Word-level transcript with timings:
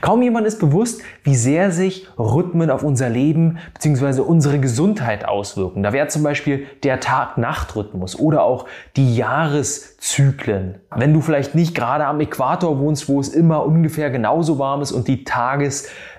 Kaum 0.00 0.22
jemand 0.22 0.46
ist 0.46 0.58
bewusst, 0.58 1.02
wie 1.22 1.34
sehr 1.34 1.70
sich 1.70 2.06
Rhythmen 2.18 2.70
auf 2.70 2.82
unser 2.82 3.08
Leben 3.08 3.58
bzw. 3.74 4.20
unsere 4.22 4.58
Gesundheit 4.58 5.24
auswirken. 5.24 5.82
Da 5.82 5.92
wäre 5.92 6.08
zum 6.08 6.22
Beispiel 6.22 6.66
der 6.82 7.00
Tag-Nacht-Rhythmus 7.00 8.18
oder 8.18 8.42
auch 8.42 8.66
die 8.96 9.14
Jahreszyklen. 9.14 10.80
Wenn 10.94 11.14
du 11.14 11.20
vielleicht 11.20 11.54
nicht 11.54 11.74
gerade 11.74 12.06
am 12.06 12.20
Äquator 12.20 12.78
wohnst, 12.78 13.08
wo 13.08 13.20
es 13.20 13.28
immer 13.28 13.64
ungefähr 13.64 14.10
genauso 14.10 14.58
warm 14.58 14.82
ist 14.82 14.92
und 14.92 15.06
die 15.06 15.24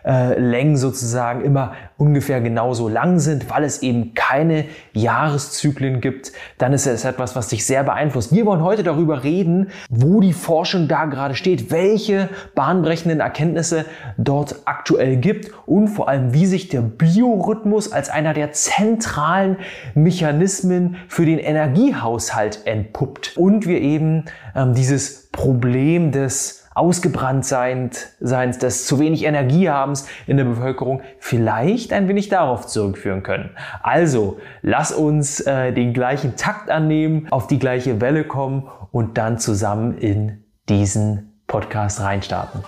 Tageslängen 0.04 0.78
sozusagen 0.78 1.44
immer 1.44 1.74
ungefähr 1.98 2.42
genauso 2.42 2.90
lang 2.90 3.20
sind, 3.20 3.50
weil 3.50 3.64
es 3.64 3.82
eben 3.84 4.14
keine 4.14 4.66
Jahreszyklen 4.94 6.02
gibt, 6.02 6.32
dann 6.58 6.74
ist 6.74 6.88
es 6.88 7.06
etwas, 7.06 7.36
was 7.36 7.50
dich 7.50 7.66
sehr 7.66 7.84
beeinflusst. 7.84 8.34
Wir 8.34 8.46
wollen 8.46 8.64
heute 8.64 8.84
darüber 8.84 9.24
reden, 9.24 9.68
wo 9.90 10.20
die 10.20 10.34
Forschung 10.34 10.88
da 10.88 11.06
gerade 11.06 11.36
steht, 11.36 11.72
welche 11.72 12.30
bahnbrechenden 12.56 13.20
Erkenntnisse 13.20 13.86
dort 14.18 14.62
aktuell 14.66 15.18
gibt 15.18 15.52
und 15.66 15.88
vor 15.88 16.10
allem, 16.10 16.34
wie 16.34 16.46
sich 16.46 16.70
der 16.70 16.82
Biorhythmus 16.82 17.92
als 17.92 18.10
einer 18.10 18.34
der 18.34 18.52
zentralen 18.52 19.58
Mechanismen 19.94 20.98
für 21.08 21.26
den 21.26 21.40
Energiehaushalt 21.40 22.66
entpuppt. 22.66 23.38
Und 23.38 23.68
wir 23.68 23.80
eben 23.80 24.26
ähm, 24.56 24.74
dieses 24.74 25.30
Problem 25.32 26.12
des 26.12 26.61
Ausgebranntseins, 26.74 28.16
des 28.20 28.86
zu 28.86 29.00
wenig 29.00 29.26
Energiehabens 29.26 30.08
in 30.28 30.38
der 30.38 30.46
Bevölkerung 30.46 31.02
vielleicht 31.20 31.92
ein 31.92 32.08
wenig 32.08 32.30
darauf 32.30 32.66
zurückführen 32.66 33.24
können. 33.24 33.52
Also, 33.84 34.40
lass 34.62 34.92
uns 34.92 35.42
äh, 35.42 35.74
den 35.74 35.94
gleichen 35.94 36.38
Takt 36.38 36.70
annehmen, 36.70 37.28
auf 37.30 37.48
die 37.48 37.60
gleiche 37.60 38.00
Welle 38.00 38.24
kommen 38.24 38.70
und 38.92 39.18
dann 39.18 39.38
zusammen 39.38 39.98
in 39.98 40.44
diesen 40.70 41.42
Podcast 41.48 42.00
reinstarten. 42.02 42.64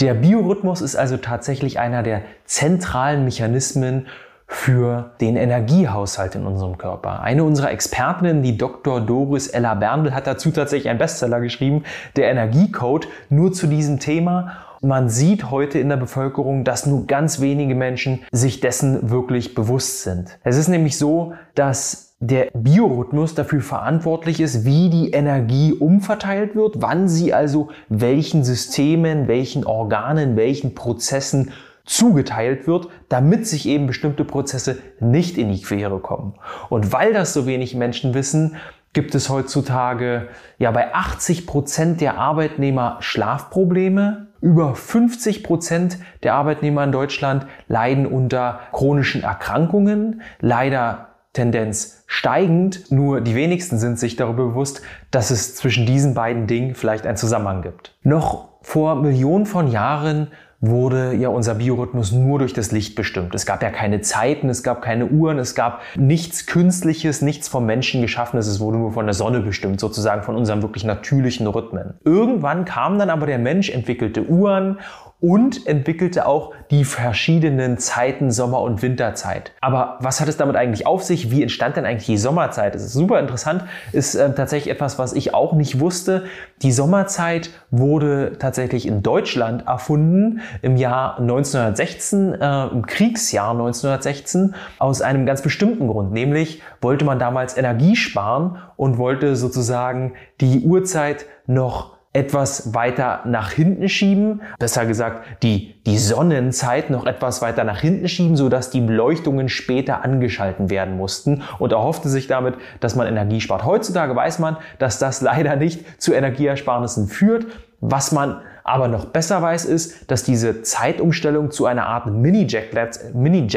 Der 0.00 0.14
Biorhythmus 0.14 0.80
ist 0.80 0.96
also 0.96 1.18
tatsächlich 1.18 1.78
einer 1.78 2.02
der 2.02 2.22
zentralen 2.46 3.24
Mechanismen 3.26 4.06
für 4.52 5.12
den 5.20 5.36
Energiehaushalt 5.36 6.34
in 6.34 6.44
unserem 6.44 6.76
Körper. 6.76 7.22
Eine 7.22 7.44
unserer 7.44 7.70
Expertinnen, 7.70 8.42
die 8.42 8.58
Dr. 8.58 9.00
Doris 9.00 9.46
Ella 9.46 9.74
Berndl, 9.74 10.12
hat 10.12 10.26
dazu 10.26 10.50
tatsächlich 10.50 10.90
einen 10.90 10.98
Bestseller 10.98 11.40
geschrieben, 11.40 11.84
der 12.16 12.32
Energiecode, 12.32 13.06
nur 13.28 13.52
zu 13.52 13.68
diesem 13.68 14.00
Thema. 14.00 14.56
Man 14.82 15.08
sieht 15.08 15.52
heute 15.52 15.78
in 15.78 15.88
der 15.88 15.98
Bevölkerung, 15.98 16.64
dass 16.64 16.84
nur 16.84 17.06
ganz 17.06 17.40
wenige 17.40 17.76
Menschen 17.76 18.24
sich 18.32 18.58
dessen 18.58 19.08
wirklich 19.08 19.54
bewusst 19.54 20.02
sind. 20.02 20.36
Es 20.42 20.56
ist 20.56 20.68
nämlich 20.68 20.98
so, 20.98 21.32
dass 21.54 22.16
der 22.18 22.48
Biorhythmus 22.52 23.36
dafür 23.36 23.60
verantwortlich 23.60 24.40
ist, 24.40 24.64
wie 24.64 24.90
die 24.90 25.12
Energie 25.12 25.72
umverteilt 25.72 26.56
wird, 26.56 26.82
wann 26.82 27.08
sie 27.08 27.32
also 27.32 27.68
welchen 27.88 28.42
Systemen, 28.42 29.28
welchen 29.28 29.64
Organen, 29.64 30.36
welchen 30.36 30.74
Prozessen 30.74 31.52
zugeteilt 31.84 32.66
wird, 32.66 32.88
damit 33.08 33.46
sich 33.46 33.66
eben 33.66 33.86
bestimmte 33.86 34.24
Prozesse 34.24 34.78
nicht 35.00 35.38
in 35.38 35.50
die 35.50 35.62
Quere 35.62 35.98
kommen. 35.98 36.34
Und 36.68 36.92
weil 36.92 37.12
das 37.12 37.32
so 37.32 37.46
wenig 37.46 37.74
Menschen 37.74 38.14
wissen, 38.14 38.56
gibt 38.92 39.14
es 39.14 39.28
heutzutage 39.28 40.28
ja 40.58 40.70
bei 40.70 40.94
80 40.94 41.46
Prozent 41.46 42.00
der 42.00 42.18
Arbeitnehmer 42.18 42.96
Schlafprobleme. 43.00 44.28
Über 44.40 44.74
50 44.74 45.44
Prozent 45.44 45.98
der 46.22 46.34
Arbeitnehmer 46.34 46.82
in 46.84 46.92
Deutschland 46.92 47.46
leiden 47.68 48.06
unter 48.06 48.60
chronischen 48.72 49.22
Erkrankungen. 49.22 50.22
Leider 50.40 51.08
Tendenz 51.32 52.02
steigend, 52.06 52.90
nur 52.90 53.20
die 53.20 53.36
wenigsten 53.36 53.78
sind 53.78 53.98
sich 53.98 54.16
darüber 54.16 54.48
bewusst, 54.48 54.82
dass 55.12 55.30
es 55.30 55.54
zwischen 55.54 55.86
diesen 55.86 56.14
beiden 56.14 56.48
Dingen 56.48 56.74
vielleicht 56.74 57.06
einen 57.06 57.16
Zusammenhang 57.16 57.62
gibt. 57.62 57.94
Noch 58.02 58.48
vor 58.62 58.96
Millionen 58.96 59.46
von 59.46 59.70
Jahren 59.70 60.32
wurde 60.60 61.14
ja 61.14 61.28
unser 61.28 61.54
Biorhythmus 61.54 62.12
nur 62.12 62.38
durch 62.38 62.52
das 62.52 62.70
Licht 62.70 62.94
bestimmt. 62.94 63.34
Es 63.34 63.46
gab 63.46 63.62
ja 63.62 63.70
keine 63.70 64.02
Zeiten, 64.02 64.48
es 64.50 64.62
gab 64.62 64.82
keine 64.82 65.06
Uhren, 65.06 65.38
es 65.38 65.54
gab 65.54 65.80
nichts 65.96 66.46
Künstliches, 66.46 67.22
nichts 67.22 67.48
vom 67.48 67.64
Menschen 67.64 68.02
geschaffenes, 68.02 68.46
es 68.46 68.60
wurde 68.60 68.76
nur 68.76 68.92
von 68.92 69.06
der 69.06 69.14
Sonne 69.14 69.40
bestimmt, 69.40 69.80
sozusagen 69.80 70.22
von 70.22 70.36
unseren 70.36 70.60
wirklich 70.60 70.84
natürlichen 70.84 71.46
Rhythmen. 71.46 71.94
Irgendwann 72.04 72.66
kam 72.66 72.98
dann 72.98 73.08
aber 73.08 73.26
der 73.26 73.38
Mensch, 73.38 73.70
entwickelte 73.70 74.26
Uhren 74.26 74.78
und 75.20 75.66
entwickelte 75.66 76.26
auch 76.26 76.52
die 76.70 76.84
verschiedenen 76.84 77.78
Zeiten 77.78 78.30
Sommer- 78.30 78.62
und 78.62 78.80
Winterzeit. 78.80 79.52
Aber 79.60 79.98
was 80.00 80.20
hat 80.20 80.28
es 80.28 80.36
damit 80.36 80.56
eigentlich 80.56 80.86
auf 80.86 81.02
sich? 81.02 81.30
Wie 81.30 81.42
entstand 81.42 81.76
denn 81.76 81.84
eigentlich 81.84 82.06
die 82.06 82.16
Sommerzeit? 82.16 82.74
Das 82.74 82.82
ist 82.82 82.92
super 82.92 83.20
interessant, 83.20 83.64
ist 83.92 84.14
äh, 84.14 84.32
tatsächlich 84.34 84.72
etwas, 84.72 84.98
was 84.98 85.12
ich 85.12 85.34
auch 85.34 85.52
nicht 85.52 85.80
wusste. 85.80 86.24
Die 86.62 86.72
Sommerzeit 86.72 87.50
wurde 87.70 88.38
tatsächlich 88.38 88.86
in 88.86 89.02
Deutschland 89.02 89.66
erfunden 89.66 90.40
im 90.62 90.76
Jahr 90.76 91.18
1916, 91.18 92.34
äh, 92.34 92.66
im 92.68 92.86
Kriegsjahr 92.86 93.50
1916, 93.50 94.54
aus 94.78 95.02
einem 95.02 95.26
ganz 95.26 95.42
bestimmten 95.42 95.86
Grund. 95.88 96.12
Nämlich 96.12 96.62
wollte 96.80 97.04
man 97.04 97.18
damals 97.18 97.56
Energie 97.56 97.96
sparen 97.96 98.58
und 98.76 98.96
wollte 98.96 99.36
sozusagen 99.36 100.14
die 100.40 100.60
Uhrzeit 100.60 101.26
noch 101.46 101.99
etwas 102.12 102.74
weiter 102.74 103.20
nach 103.24 103.52
hinten 103.52 103.88
schieben, 103.88 104.42
besser 104.58 104.84
gesagt 104.84 105.42
die, 105.44 105.80
die 105.86 105.96
Sonnenzeit 105.96 106.90
noch 106.90 107.06
etwas 107.06 107.40
weiter 107.40 107.62
nach 107.62 107.80
hinten 107.80 108.08
schieben, 108.08 108.36
sodass 108.36 108.70
die 108.70 108.80
Beleuchtungen 108.80 109.48
später 109.48 110.04
angeschalten 110.04 110.70
werden 110.70 110.96
mussten 110.96 111.42
und 111.60 111.70
erhoffte 111.70 112.08
sich 112.08 112.26
damit, 112.26 112.56
dass 112.80 112.96
man 112.96 113.06
Energie 113.06 113.40
spart. 113.40 113.64
Heutzutage 113.64 114.16
weiß 114.16 114.40
man, 114.40 114.56
dass 114.80 114.98
das 114.98 115.20
leider 115.20 115.54
nicht 115.54 116.02
zu 116.02 116.12
Energieersparnissen 116.12 117.06
führt. 117.06 117.46
Was 117.82 118.12
man 118.12 118.42
aber 118.62 118.88
noch 118.88 119.06
besser 119.06 119.40
weiß, 119.40 119.64
ist, 119.64 120.10
dass 120.10 120.22
diese 120.22 120.62
Zeitumstellung 120.62 121.50
zu 121.50 121.64
einer 121.64 121.86
Art 121.86 122.06
Mini-Jetlag 122.06 122.90
Mini 123.14 123.48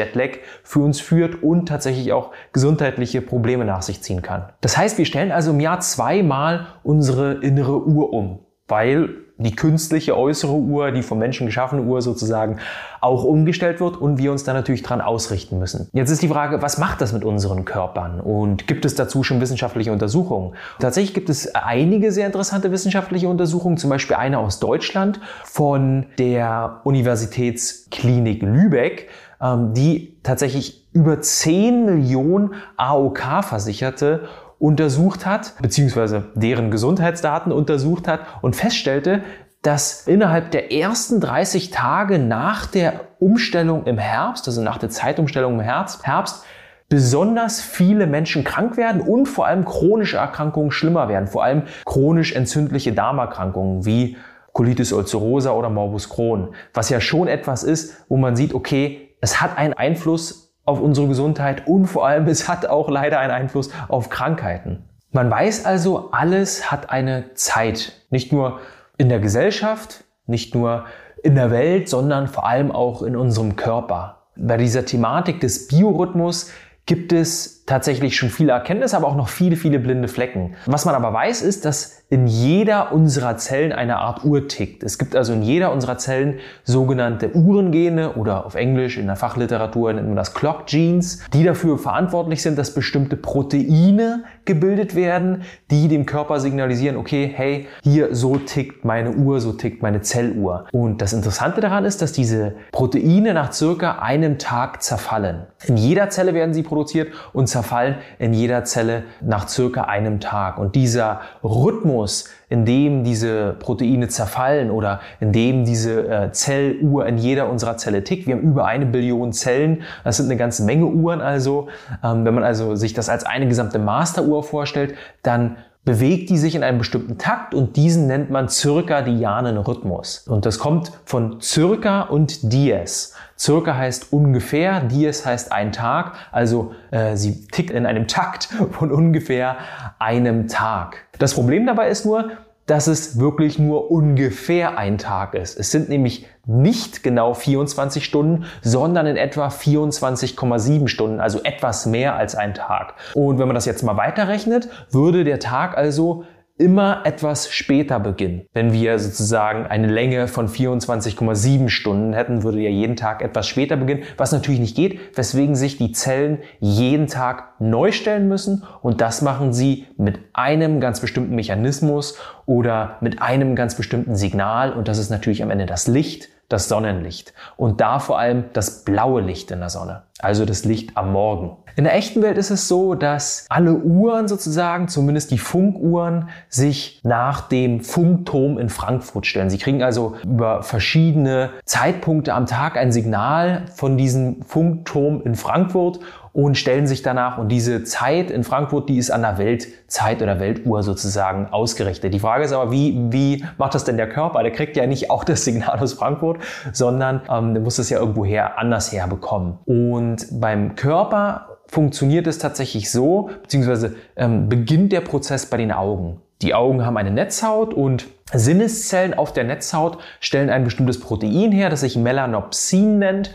für 0.62 0.78
uns 0.78 1.00
führt 1.00 1.42
und 1.42 1.68
tatsächlich 1.68 2.12
auch 2.12 2.30
gesundheitliche 2.52 3.20
Probleme 3.20 3.66
nach 3.66 3.82
sich 3.82 4.00
ziehen 4.02 4.22
kann. 4.22 4.48
Das 4.62 4.78
heißt, 4.78 4.96
wir 4.96 5.04
stellen 5.04 5.30
also 5.30 5.50
im 5.50 5.60
Jahr 5.60 5.80
zweimal 5.80 6.68
unsere 6.82 7.34
innere 7.34 7.86
Uhr 7.86 8.14
um 8.14 8.38
weil 8.68 9.10
die 9.36 9.54
künstliche 9.54 10.16
äußere 10.16 10.52
Uhr, 10.52 10.92
die 10.92 11.02
vom 11.02 11.18
Menschen 11.18 11.46
geschaffene 11.46 11.82
Uhr 11.82 12.00
sozusagen 12.02 12.58
auch 13.00 13.24
umgestellt 13.24 13.80
wird 13.80 13.96
und 13.96 14.16
wir 14.16 14.30
uns 14.30 14.44
da 14.44 14.52
natürlich 14.52 14.82
dran 14.82 15.00
ausrichten 15.00 15.58
müssen. 15.58 15.88
Jetzt 15.92 16.10
ist 16.10 16.22
die 16.22 16.28
Frage, 16.28 16.62
was 16.62 16.78
macht 16.78 17.00
das 17.00 17.12
mit 17.12 17.24
unseren 17.24 17.64
Körpern 17.64 18.20
und 18.20 18.66
gibt 18.68 18.84
es 18.84 18.94
dazu 18.94 19.22
schon 19.24 19.40
wissenschaftliche 19.40 19.92
Untersuchungen? 19.92 20.54
Tatsächlich 20.78 21.14
gibt 21.14 21.30
es 21.30 21.54
einige 21.54 22.12
sehr 22.12 22.26
interessante 22.26 22.70
wissenschaftliche 22.70 23.28
Untersuchungen, 23.28 23.76
zum 23.76 23.90
Beispiel 23.90 24.16
eine 24.16 24.38
aus 24.38 24.60
Deutschland 24.60 25.20
von 25.42 26.06
der 26.18 26.80
Universitätsklinik 26.84 28.42
Lübeck, 28.42 29.08
ähm, 29.42 29.74
die 29.74 30.16
tatsächlich 30.22 30.86
über 30.92 31.20
10 31.20 31.84
Millionen 31.84 32.54
AOK-Versicherte 32.76 34.28
untersucht 34.58 35.26
hat, 35.26 35.54
beziehungsweise 35.60 36.26
deren 36.34 36.70
Gesundheitsdaten 36.70 37.52
untersucht 37.52 38.08
hat 38.08 38.20
und 38.42 38.56
feststellte, 38.56 39.22
dass 39.62 40.06
innerhalb 40.06 40.50
der 40.50 40.72
ersten 40.72 41.20
30 41.20 41.70
Tage 41.70 42.18
nach 42.18 42.66
der 42.66 43.00
Umstellung 43.18 43.86
im 43.86 43.98
Herbst, 43.98 44.46
also 44.46 44.60
nach 44.60 44.78
der 44.78 44.90
Zeitumstellung 44.90 45.54
im 45.54 45.60
Herbst, 45.60 46.06
Herbst 46.06 46.44
besonders 46.90 47.62
viele 47.62 48.06
Menschen 48.06 48.44
krank 48.44 48.76
werden 48.76 49.00
und 49.00 49.26
vor 49.26 49.46
allem 49.46 49.64
chronische 49.64 50.18
Erkrankungen 50.18 50.70
schlimmer 50.70 51.08
werden, 51.08 51.28
vor 51.28 51.42
allem 51.42 51.62
chronisch 51.86 52.34
entzündliche 52.34 52.92
Darmerkrankungen 52.92 53.86
wie 53.86 54.16
Colitis 54.52 54.92
ulcerosa 54.92 55.50
oder 55.52 55.70
Morbus 55.70 56.10
Crohn, 56.10 56.54
was 56.74 56.90
ja 56.90 57.00
schon 57.00 57.26
etwas 57.26 57.64
ist, 57.64 58.04
wo 58.08 58.16
man 58.16 58.36
sieht, 58.36 58.54
okay, 58.54 59.14
es 59.20 59.40
hat 59.40 59.56
einen 59.56 59.72
Einfluss 59.72 60.43
auf 60.64 60.80
unsere 60.80 61.08
Gesundheit 61.08 61.66
und 61.66 61.86
vor 61.86 62.06
allem 62.06 62.26
es 62.26 62.48
hat 62.48 62.66
auch 62.66 62.88
leider 62.88 63.18
einen 63.18 63.32
Einfluss 63.32 63.70
auf 63.88 64.08
Krankheiten. 64.08 64.84
Man 65.12 65.30
weiß 65.30 65.64
also, 65.64 66.10
alles 66.10 66.72
hat 66.72 66.90
eine 66.90 67.34
Zeit. 67.34 67.92
Nicht 68.10 68.32
nur 68.32 68.58
in 68.96 69.08
der 69.08 69.20
Gesellschaft, 69.20 70.04
nicht 70.26 70.54
nur 70.54 70.86
in 71.22 71.34
der 71.34 71.50
Welt, 71.50 71.88
sondern 71.88 72.26
vor 72.26 72.46
allem 72.46 72.72
auch 72.72 73.02
in 73.02 73.16
unserem 73.16 73.56
Körper. 73.56 74.26
Bei 74.36 74.56
dieser 74.56 74.84
Thematik 74.84 75.40
des 75.40 75.68
Biorhythmus 75.68 76.50
gibt 76.86 77.12
es 77.12 77.63
tatsächlich 77.66 78.16
schon 78.16 78.28
viele 78.28 78.52
Erkenntnisse, 78.52 78.96
aber 78.96 79.08
auch 79.08 79.16
noch 79.16 79.28
viele, 79.28 79.56
viele 79.56 79.78
blinde 79.78 80.08
Flecken. 80.08 80.54
Was 80.66 80.84
man 80.84 80.94
aber 80.94 81.12
weiß, 81.12 81.42
ist, 81.42 81.64
dass 81.64 82.04
in 82.10 82.26
jeder 82.26 82.92
unserer 82.92 83.38
Zellen 83.38 83.72
eine 83.72 83.96
Art 83.96 84.24
Uhr 84.24 84.46
tickt. 84.46 84.84
Es 84.84 84.98
gibt 84.98 85.16
also 85.16 85.32
in 85.32 85.42
jeder 85.42 85.72
unserer 85.72 85.96
Zellen 85.96 86.38
sogenannte 86.62 87.34
Uhrengene 87.34 88.12
oder 88.12 88.44
auf 88.44 88.54
Englisch 88.54 88.98
in 88.98 89.06
der 89.06 89.16
Fachliteratur 89.16 89.92
nennt 89.92 90.06
man 90.06 90.16
das 90.16 90.34
Clock 90.34 90.66
Genes, 90.66 91.24
die 91.32 91.42
dafür 91.42 91.78
verantwortlich 91.78 92.42
sind, 92.42 92.58
dass 92.58 92.74
bestimmte 92.74 93.16
Proteine 93.16 94.24
gebildet 94.44 94.94
werden, 94.94 95.42
die 95.70 95.88
dem 95.88 96.04
Körper 96.04 96.38
signalisieren, 96.40 96.96
okay, 96.96 97.32
hey, 97.34 97.66
hier 97.82 98.14
so 98.14 98.36
tickt 98.36 98.84
meine 98.84 99.12
Uhr, 99.12 99.40
so 99.40 99.52
tickt 99.52 99.82
meine 99.82 100.02
Zelluhr. 100.02 100.66
Und 100.72 101.00
das 101.00 101.14
Interessante 101.14 101.62
daran 101.62 101.86
ist, 101.86 102.02
dass 102.02 102.12
diese 102.12 102.54
Proteine 102.70 103.32
nach 103.32 103.52
circa 103.52 103.98
einem 104.00 104.38
Tag 104.38 104.82
zerfallen. 104.82 105.46
In 105.66 105.78
jeder 105.78 106.10
Zelle 106.10 106.34
werden 106.34 106.52
sie 106.52 106.62
produziert 106.62 107.08
und 107.32 107.48
zerfallen 107.54 107.94
in 108.18 108.34
jeder 108.34 108.64
Zelle 108.64 109.04
nach 109.20 109.48
circa 109.48 109.82
einem 109.82 110.18
Tag. 110.18 110.58
Und 110.58 110.74
dieser 110.74 111.20
Rhythmus, 111.44 112.28
in 112.48 112.64
dem 112.64 113.04
diese 113.04 113.54
Proteine 113.60 114.08
zerfallen 114.08 114.70
oder 114.70 115.00
in 115.20 115.32
dem 115.32 115.64
diese 115.64 116.08
äh, 116.08 116.32
Zelluhr 116.32 117.06
in 117.06 117.16
jeder 117.16 117.48
unserer 117.48 117.76
Zelle 117.76 118.02
tickt. 118.02 118.26
Wir 118.26 118.34
haben 118.34 118.42
über 118.42 118.66
eine 118.66 118.86
Billion 118.86 119.32
Zellen. 119.32 119.82
Das 120.02 120.16
sind 120.16 120.26
eine 120.26 120.36
ganze 120.36 120.64
Menge 120.64 120.86
Uhren 120.86 121.20
also. 121.20 121.68
Ähm, 122.02 122.24
wenn 122.24 122.34
man 122.34 122.44
also 122.44 122.74
sich 122.74 122.92
das 122.92 123.08
als 123.08 123.24
eine 123.24 123.46
gesamte 123.46 123.78
Masteruhr 123.78 124.42
vorstellt, 124.42 124.94
dann 125.22 125.56
bewegt 125.84 126.30
die 126.30 126.38
sich 126.38 126.54
in 126.54 126.64
einem 126.64 126.78
bestimmten 126.78 127.18
Takt 127.18 127.54
und 127.54 127.76
diesen 127.76 128.06
nennt 128.06 128.30
man 128.30 128.48
zirkadianen 128.48 129.58
Rhythmus. 129.58 130.26
Und 130.26 130.46
das 130.46 130.58
kommt 130.58 130.92
von 131.04 131.40
circa 131.40 132.02
und 132.02 132.52
dies. 132.52 133.13
Circa 133.38 133.76
heißt 133.76 134.12
ungefähr, 134.12 134.80
dies 134.80 135.26
heißt 135.26 135.52
ein 135.52 135.72
Tag, 135.72 136.14
also 136.32 136.74
äh, 136.90 137.16
sie 137.16 137.46
tickt 137.48 137.70
in 137.70 137.86
einem 137.86 138.06
Takt 138.06 138.48
von 138.70 138.92
ungefähr 138.92 139.56
einem 139.98 140.48
Tag. 140.48 141.06
Das 141.18 141.34
Problem 141.34 141.66
dabei 141.66 141.88
ist 141.88 142.06
nur, 142.06 142.30
dass 142.66 142.86
es 142.86 143.18
wirklich 143.18 143.58
nur 143.58 143.90
ungefähr 143.90 144.78
ein 144.78 144.96
Tag 144.96 145.34
ist. 145.34 145.58
Es 145.58 145.70
sind 145.70 145.88
nämlich 145.90 146.26
nicht 146.46 147.02
genau 147.02 147.34
24 147.34 148.04
Stunden, 148.04 148.44
sondern 148.62 149.06
in 149.06 149.16
etwa 149.16 149.48
24,7 149.48 150.88
Stunden, 150.88 151.20
also 151.20 151.42
etwas 151.42 151.84
mehr 151.86 152.16
als 152.16 152.34
ein 152.34 152.54
Tag. 152.54 152.94
Und 153.14 153.38
wenn 153.38 153.48
man 153.48 153.54
das 153.54 153.66
jetzt 153.66 153.82
mal 153.82 153.96
weiterrechnet, 153.96 154.68
würde 154.90 155.24
der 155.24 155.40
Tag 155.40 155.76
also 155.76 156.24
immer 156.56 157.02
etwas 157.04 157.52
später 157.52 157.98
beginnen. 157.98 158.46
Wenn 158.52 158.72
wir 158.72 158.98
sozusagen 159.00 159.66
eine 159.66 159.88
Länge 159.88 160.28
von 160.28 160.48
24,7 160.48 161.68
Stunden 161.68 162.12
hätten, 162.12 162.44
würde 162.44 162.60
ja 162.60 162.70
jeden 162.70 162.94
Tag 162.94 163.22
etwas 163.22 163.48
später 163.48 163.76
beginnen, 163.76 164.04
was 164.16 164.30
natürlich 164.30 164.60
nicht 164.60 164.76
geht, 164.76 165.16
weswegen 165.16 165.56
sich 165.56 165.78
die 165.78 165.90
Zellen 165.90 166.38
jeden 166.60 167.08
Tag 167.08 167.60
neu 167.60 167.90
stellen 167.90 168.28
müssen. 168.28 168.62
Und 168.82 169.00
das 169.00 169.20
machen 169.20 169.52
sie 169.52 169.86
mit 169.96 170.20
einem 170.32 170.78
ganz 170.78 171.00
bestimmten 171.00 171.34
Mechanismus 171.34 172.18
oder 172.46 172.98
mit 173.00 173.20
einem 173.20 173.56
ganz 173.56 173.74
bestimmten 173.74 174.14
Signal. 174.14 174.72
Und 174.72 174.86
das 174.86 174.98
ist 174.98 175.10
natürlich 175.10 175.42
am 175.42 175.50
Ende 175.50 175.66
das 175.66 175.88
Licht, 175.88 176.28
das 176.48 176.68
Sonnenlicht. 176.68 177.34
Und 177.56 177.80
da 177.80 177.98
vor 177.98 178.18
allem 178.18 178.44
das 178.52 178.84
blaue 178.84 179.22
Licht 179.22 179.50
in 179.50 179.58
der 179.58 179.70
Sonne, 179.70 180.04
also 180.24 180.44
das 180.44 180.64
Licht 180.64 180.96
am 180.96 181.12
Morgen. 181.12 181.56
In 181.76 181.84
der 181.84 181.96
echten 181.96 182.22
Welt 182.22 182.38
ist 182.38 182.50
es 182.50 182.68
so, 182.68 182.94
dass 182.94 183.46
alle 183.48 183.74
Uhren 183.74 184.28
sozusagen, 184.28 184.86
zumindest 184.86 185.32
die 185.32 185.38
Funkuhren, 185.38 186.28
sich 186.48 187.00
nach 187.02 187.48
dem 187.48 187.80
Funkturm 187.80 188.58
in 188.58 188.68
Frankfurt 188.68 189.26
stellen. 189.26 189.50
Sie 189.50 189.58
kriegen 189.58 189.82
also 189.82 190.14
über 190.22 190.62
verschiedene 190.62 191.50
Zeitpunkte 191.64 192.32
am 192.32 192.46
Tag 192.46 192.76
ein 192.76 192.92
Signal 192.92 193.64
von 193.74 193.96
diesem 193.96 194.42
Funkturm 194.42 195.22
in 195.24 195.34
Frankfurt 195.34 195.98
und 196.34 196.58
stellen 196.58 196.88
sich 196.88 197.02
danach 197.02 197.38
und 197.38 197.48
diese 197.48 197.84
Zeit 197.84 198.30
in 198.32 198.42
Frankfurt, 198.42 198.88
die 198.88 198.98
ist 198.98 199.12
an 199.12 199.22
der 199.22 199.38
Weltzeit 199.38 200.20
oder 200.20 200.40
Weltuhr 200.40 200.82
sozusagen 200.82 201.46
ausgerichtet. 201.46 202.12
Die 202.12 202.18
Frage 202.18 202.44
ist 202.44 202.52
aber, 202.52 202.72
wie, 202.72 202.96
wie 203.10 203.44
macht 203.56 203.76
das 203.76 203.84
denn 203.84 203.96
der 203.96 204.08
Körper? 204.08 204.42
Der 204.42 204.50
kriegt 204.50 204.76
ja 204.76 204.84
nicht 204.86 205.10
auch 205.10 205.22
das 205.22 205.44
Signal 205.44 205.78
aus 205.78 205.92
Frankfurt, 205.92 206.38
sondern 206.72 207.22
ähm, 207.30 207.54
der 207.54 207.62
muss 207.62 207.76
das 207.76 207.88
ja 207.88 208.00
irgendwoher 208.00 208.58
anders 208.58 208.90
herbekommen. 208.92 209.58
Und 209.64 210.13
beim 210.32 210.76
Körper 210.76 211.58
funktioniert 211.66 212.26
es 212.26 212.38
tatsächlich 212.38 212.90
so, 212.90 213.30
beziehungsweise 213.42 213.96
ähm, 214.16 214.48
beginnt 214.48 214.92
der 214.92 215.00
Prozess 215.00 215.46
bei 215.46 215.56
den 215.56 215.72
Augen. 215.72 216.20
Die 216.42 216.54
Augen 216.54 216.84
haben 216.84 216.96
eine 216.96 217.10
Netzhaut 217.10 217.72
und 217.72 218.06
Sinneszellen 218.32 219.14
auf 219.14 219.32
der 219.32 219.44
Netzhaut 219.44 219.98
stellen 220.20 220.50
ein 220.50 220.64
bestimmtes 220.64 221.00
Protein 221.00 221.52
her, 221.52 221.70
das 221.70 221.80
sich 221.80 221.96
Melanopsin 221.96 222.98
nennt 222.98 223.32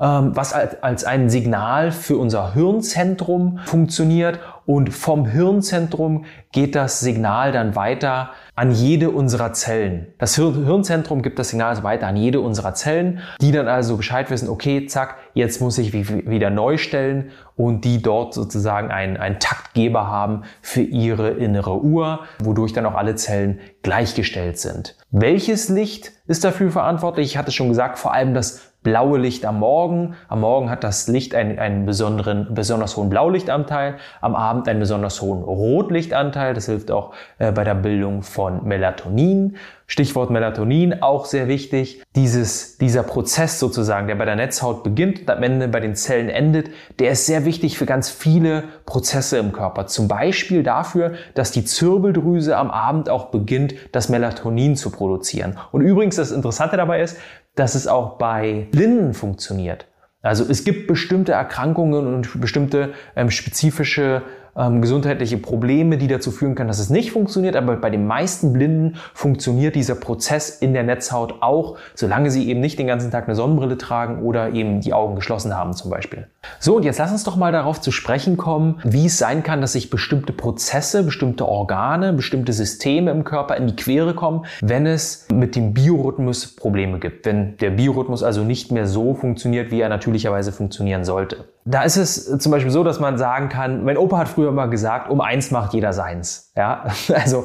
was 0.00 0.54
als 0.54 1.04
ein 1.04 1.28
Signal 1.28 1.92
für 1.92 2.16
unser 2.16 2.54
Hirnzentrum 2.54 3.58
funktioniert 3.66 4.40
und 4.64 4.94
vom 4.94 5.26
Hirnzentrum 5.26 6.24
geht 6.52 6.74
das 6.74 7.00
Signal 7.00 7.52
dann 7.52 7.74
weiter 7.74 8.30
an 8.54 8.70
jede 8.70 9.10
unserer 9.10 9.52
Zellen. 9.52 10.06
Das 10.18 10.36
Hirnzentrum 10.36 11.22
gibt 11.22 11.38
das 11.38 11.50
Signal 11.50 11.70
also 11.70 11.82
weiter 11.82 12.06
an 12.06 12.16
jede 12.16 12.40
unserer 12.40 12.74
Zellen, 12.74 13.18
die 13.40 13.52
dann 13.52 13.68
also 13.68 13.96
Bescheid 13.96 14.30
wissen, 14.30 14.48
okay, 14.48 14.86
zack, 14.86 15.16
jetzt 15.34 15.60
muss 15.60 15.76
ich 15.76 15.92
wieder 15.92 16.50
neu 16.50 16.76
stellen 16.78 17.30
und 17.56 17.84
die 17.84 18.00
dort 18.00 18.32
sozusagen 18.32 18.90
einen, 18.90 19.16
einen 19.16 19.40
Taktgeber 19.40 20.06
haben 20.06 20.44
für 20.62 20.82
ihre 20.82 21.30
innere 21.30 21.82
Uhr, 21.82 22.20
wodurch 22.38 22.72
dann 22.72 22.86
auch 22.86 22.94
alle 22.94 23.16
Zellen 23.16 23.60
gleichgestellt 23.82 24.58
sind. 24.58 24.96
Welches 25.10 25.68
Licht 25.68 26.12
ist 26.26 26.44
dafür 26.44 26.70
verantwortlich? 26.70 27.26
Ich 27.26 27.36
hatte 27.36 27.50
schon 27.50 27.68
gesagt, 27.68 27.98
vor 27.98 28.14
allem 28.14 28.34
das 28.34 28.69
blaue 28.82 29.18
Licht 29.18 29.44
am 29.44 29.58
Morgen. 29.58 30.14
Am 30.28 30.40
Morgen 30.40 30.70
hat 30.70 30.84
das 30.84 31.06
Licht 31.08 31.34
einen, 31.34 31.58
einen 31.58 31.86
besonderen, 31.86 32.54
besonders 32.54 32.96
hohen 32.96 33.10
Blaulichtanteil, 33.10 33.96
am 34.20 34.34
Abend 34.34 34.68
einen 34.68 34.80
besonders 34.80 35.20
hohen 35.20 35.42
Rotlichtanteil. 35.42 36.54
Das 36.54 36.66
hilft 36.66 36.90
auch 36.90 37.12
äh, 37.38 37.52
bei 37.52 37.64
der 37.64 37.74
Bildung 37.74 38.22
von 38.22 38.64
Melatonin. 38.64 39.56
Stichwort 39.90 40.30
Melatonin, 40.30 41.02
auch 41.02 41.24
sehr 41.24 41.48
wichtig. 41.48 42.00
Dieses, 42.14 42.78
dieser 42.78 43.02
Prozess 43.02 43.58
sozusagen, 43.58 44.06
der 44.06 44.14
bei 44.14 44.24
der 44.24 44.36
Netzhaut 44.36 44.84
beginnt 44.84 45.22
und 45.22 45.30
am 45.30 45.42
Ende 45.42 45.66
bei 45.66 45.80
den 45.80 45.96
Zellen 45.96 46.28
endet, 46.28 46.70
der 47.00 47.10
ist 47.10 47.26
sehr 47.26 47.44
wichtig 47.44 47.76
für 47.76 47.86
ganz 47.86 48.08
viele 48.08 48.62
Prozesse 48.86 49.38
im 49.38 49.50
Körper. 49.50 49.88
Zum 49.88 50.06
Beispiel 50.06 50.62
dafür, 50.62 51.14
dass 51.34 51.50
die 51.50 51.64
Zirbeldrüse 51.64 52.56
am 52.56 52.70
Abend 52.70 53.10
auch 53.10 53.32
beginnt, 53.32 53.74
das 53.90 54.08
Melatonin 54.08 54.76
zu 54.76 54.90
produzieren. 54.90 55.58
Und 55.72 55.80
übrigens, 55.80 56.14
das 56.14 56.30
Interessante 56.30 56.76
dabei 56.76 57.02
ist, 57.02 57.18
dass 57.56 57.74
es 57.74 57.88
auch 57.88 58.16
bei 58.16 58.68
Blinden 58.70 59.12
funktioniert. 59.12 59.86
Also 60.22 60.44
es 60.48 60.62
gibt 60.62 60.86
bestimmte 60.86 61.32
Erkrankungen 61.32 62.14
und 62.14 62.40
bestimmte 62.40 62.92
ähm, 63.16 63.30
spezifische 63.30 64.22
ähm, 64.56 64.80
gesundheitliche 64.82 65.38
Probleme, 65.38 65.98
die 65.98 66.08
dazu 66.08 66.30
führen 66.30 66.54
können, 66.54 66.68
dass 66.68 66.78
es 66.78 66.90
nicht 66.90 67.12
funktioniert. 67.12 67.56
Aber 67.56 67.76
bei 67.76 67.90
den 67.90 68.06
meisten 68.06 68.52
Blinden 68.52 68.96
funktioniert 69.14 69.74
dieser 69.74 69.94
Prozess 69.94 70.50
in 70.50 70.72
der 70.72 70.82
Netzhaut 70.82 71.36
auch, 71.40 71.76
solange 71.94 72.30
sie 72.30 72.48
eben 72.48 72.60
nicht 72.60 72.78
den 72.78 72.86
ganzen 72.86 73.10
Tag 73.10 73.26
eine 73.26 73.34
Sonnenbrille 73.34 73.78
tragen 73.78 74.22
oder 74.22 74.52
eben 74.52 74.80
die 74.80 74.92
Augen 74.92 75.14
geschlossen 75.14 75.56
haben 75.56 75.72
zum 75.72 75.90
Beispiel. 75.90 76.26
So, 76.58 76.76
und 76.76 76.84
jetzt 76.84 76.98
lass 76.98 77.12
uns 77.12 77.24
doch 77.24 77.36
mal 77.36 77.52
darauf 77.52 77.80
zu 77.80 77.90
sprechen 77.90 78.36
kommen, 78.36 78.80
wie 78.84 79.06
es 79.06 79.18
sein 79.18 79.42
kann, 79.42 79.60
dass 79.60 79.72
sich 79.72 79.90
bestimmte 79.90 80.32
Prozesse, 80.32 81.02
bestimmte 81.02 81.46
Organe, 81.46 82.12
bestimmte 82.12 82.52
Systeme 82.52 83.10
im 83.10 83.24
Körper 83.24 83.56
in 83.56 83.66
die 83.66 83.76
Quere 83.76 84.14
kommen, 84.14 84.46
wenn 84.60 84.86
es 84.86 85.26
mit 85.32 85.56
dem 85.56 85.74
Biorhythmus 85.74 86.56
Probleme 86.56 86.98
gibt. 86.98 87.26
Wenn 87.26 87.56
der 87.58 87.70
Biorhythmus 87.70 88.22
also 88.22 88.42
nicht 88.42 88.72
mehr 88.72 88.86
so 88.86 89.14
funktioniert, 89.14 89.70
wie 89.70 89.80
er 89.80 89.88
natürlicherweise 89.88 90.52
funktionieren 90.52 91.04
sollte. 91.04 91.44
Da 91.66 91.82
ist 91.82 91.98
es 91.98 92.38
zum 92.38 92.52
Beispiel 92.52 92.70
so, 92.70 92.82
dass 92.82 93.00
man 93.00 93.18
sagen 93.18 93.50
kann, 93.50 93.84
mein 93.84 93.98
Opa 93.98 94.16
hat 94.16 94.28
früher 94.28 94.50
mal 94.50 94.70
gesagt, 94.70 95.10
um 95.10 95.20
eins 95.20 95.50
macht 95.50 95.74
jeder 95.74 95.92
seins. 95.92 96.52
Ja, 96.56 96.84
also 97.14 97.44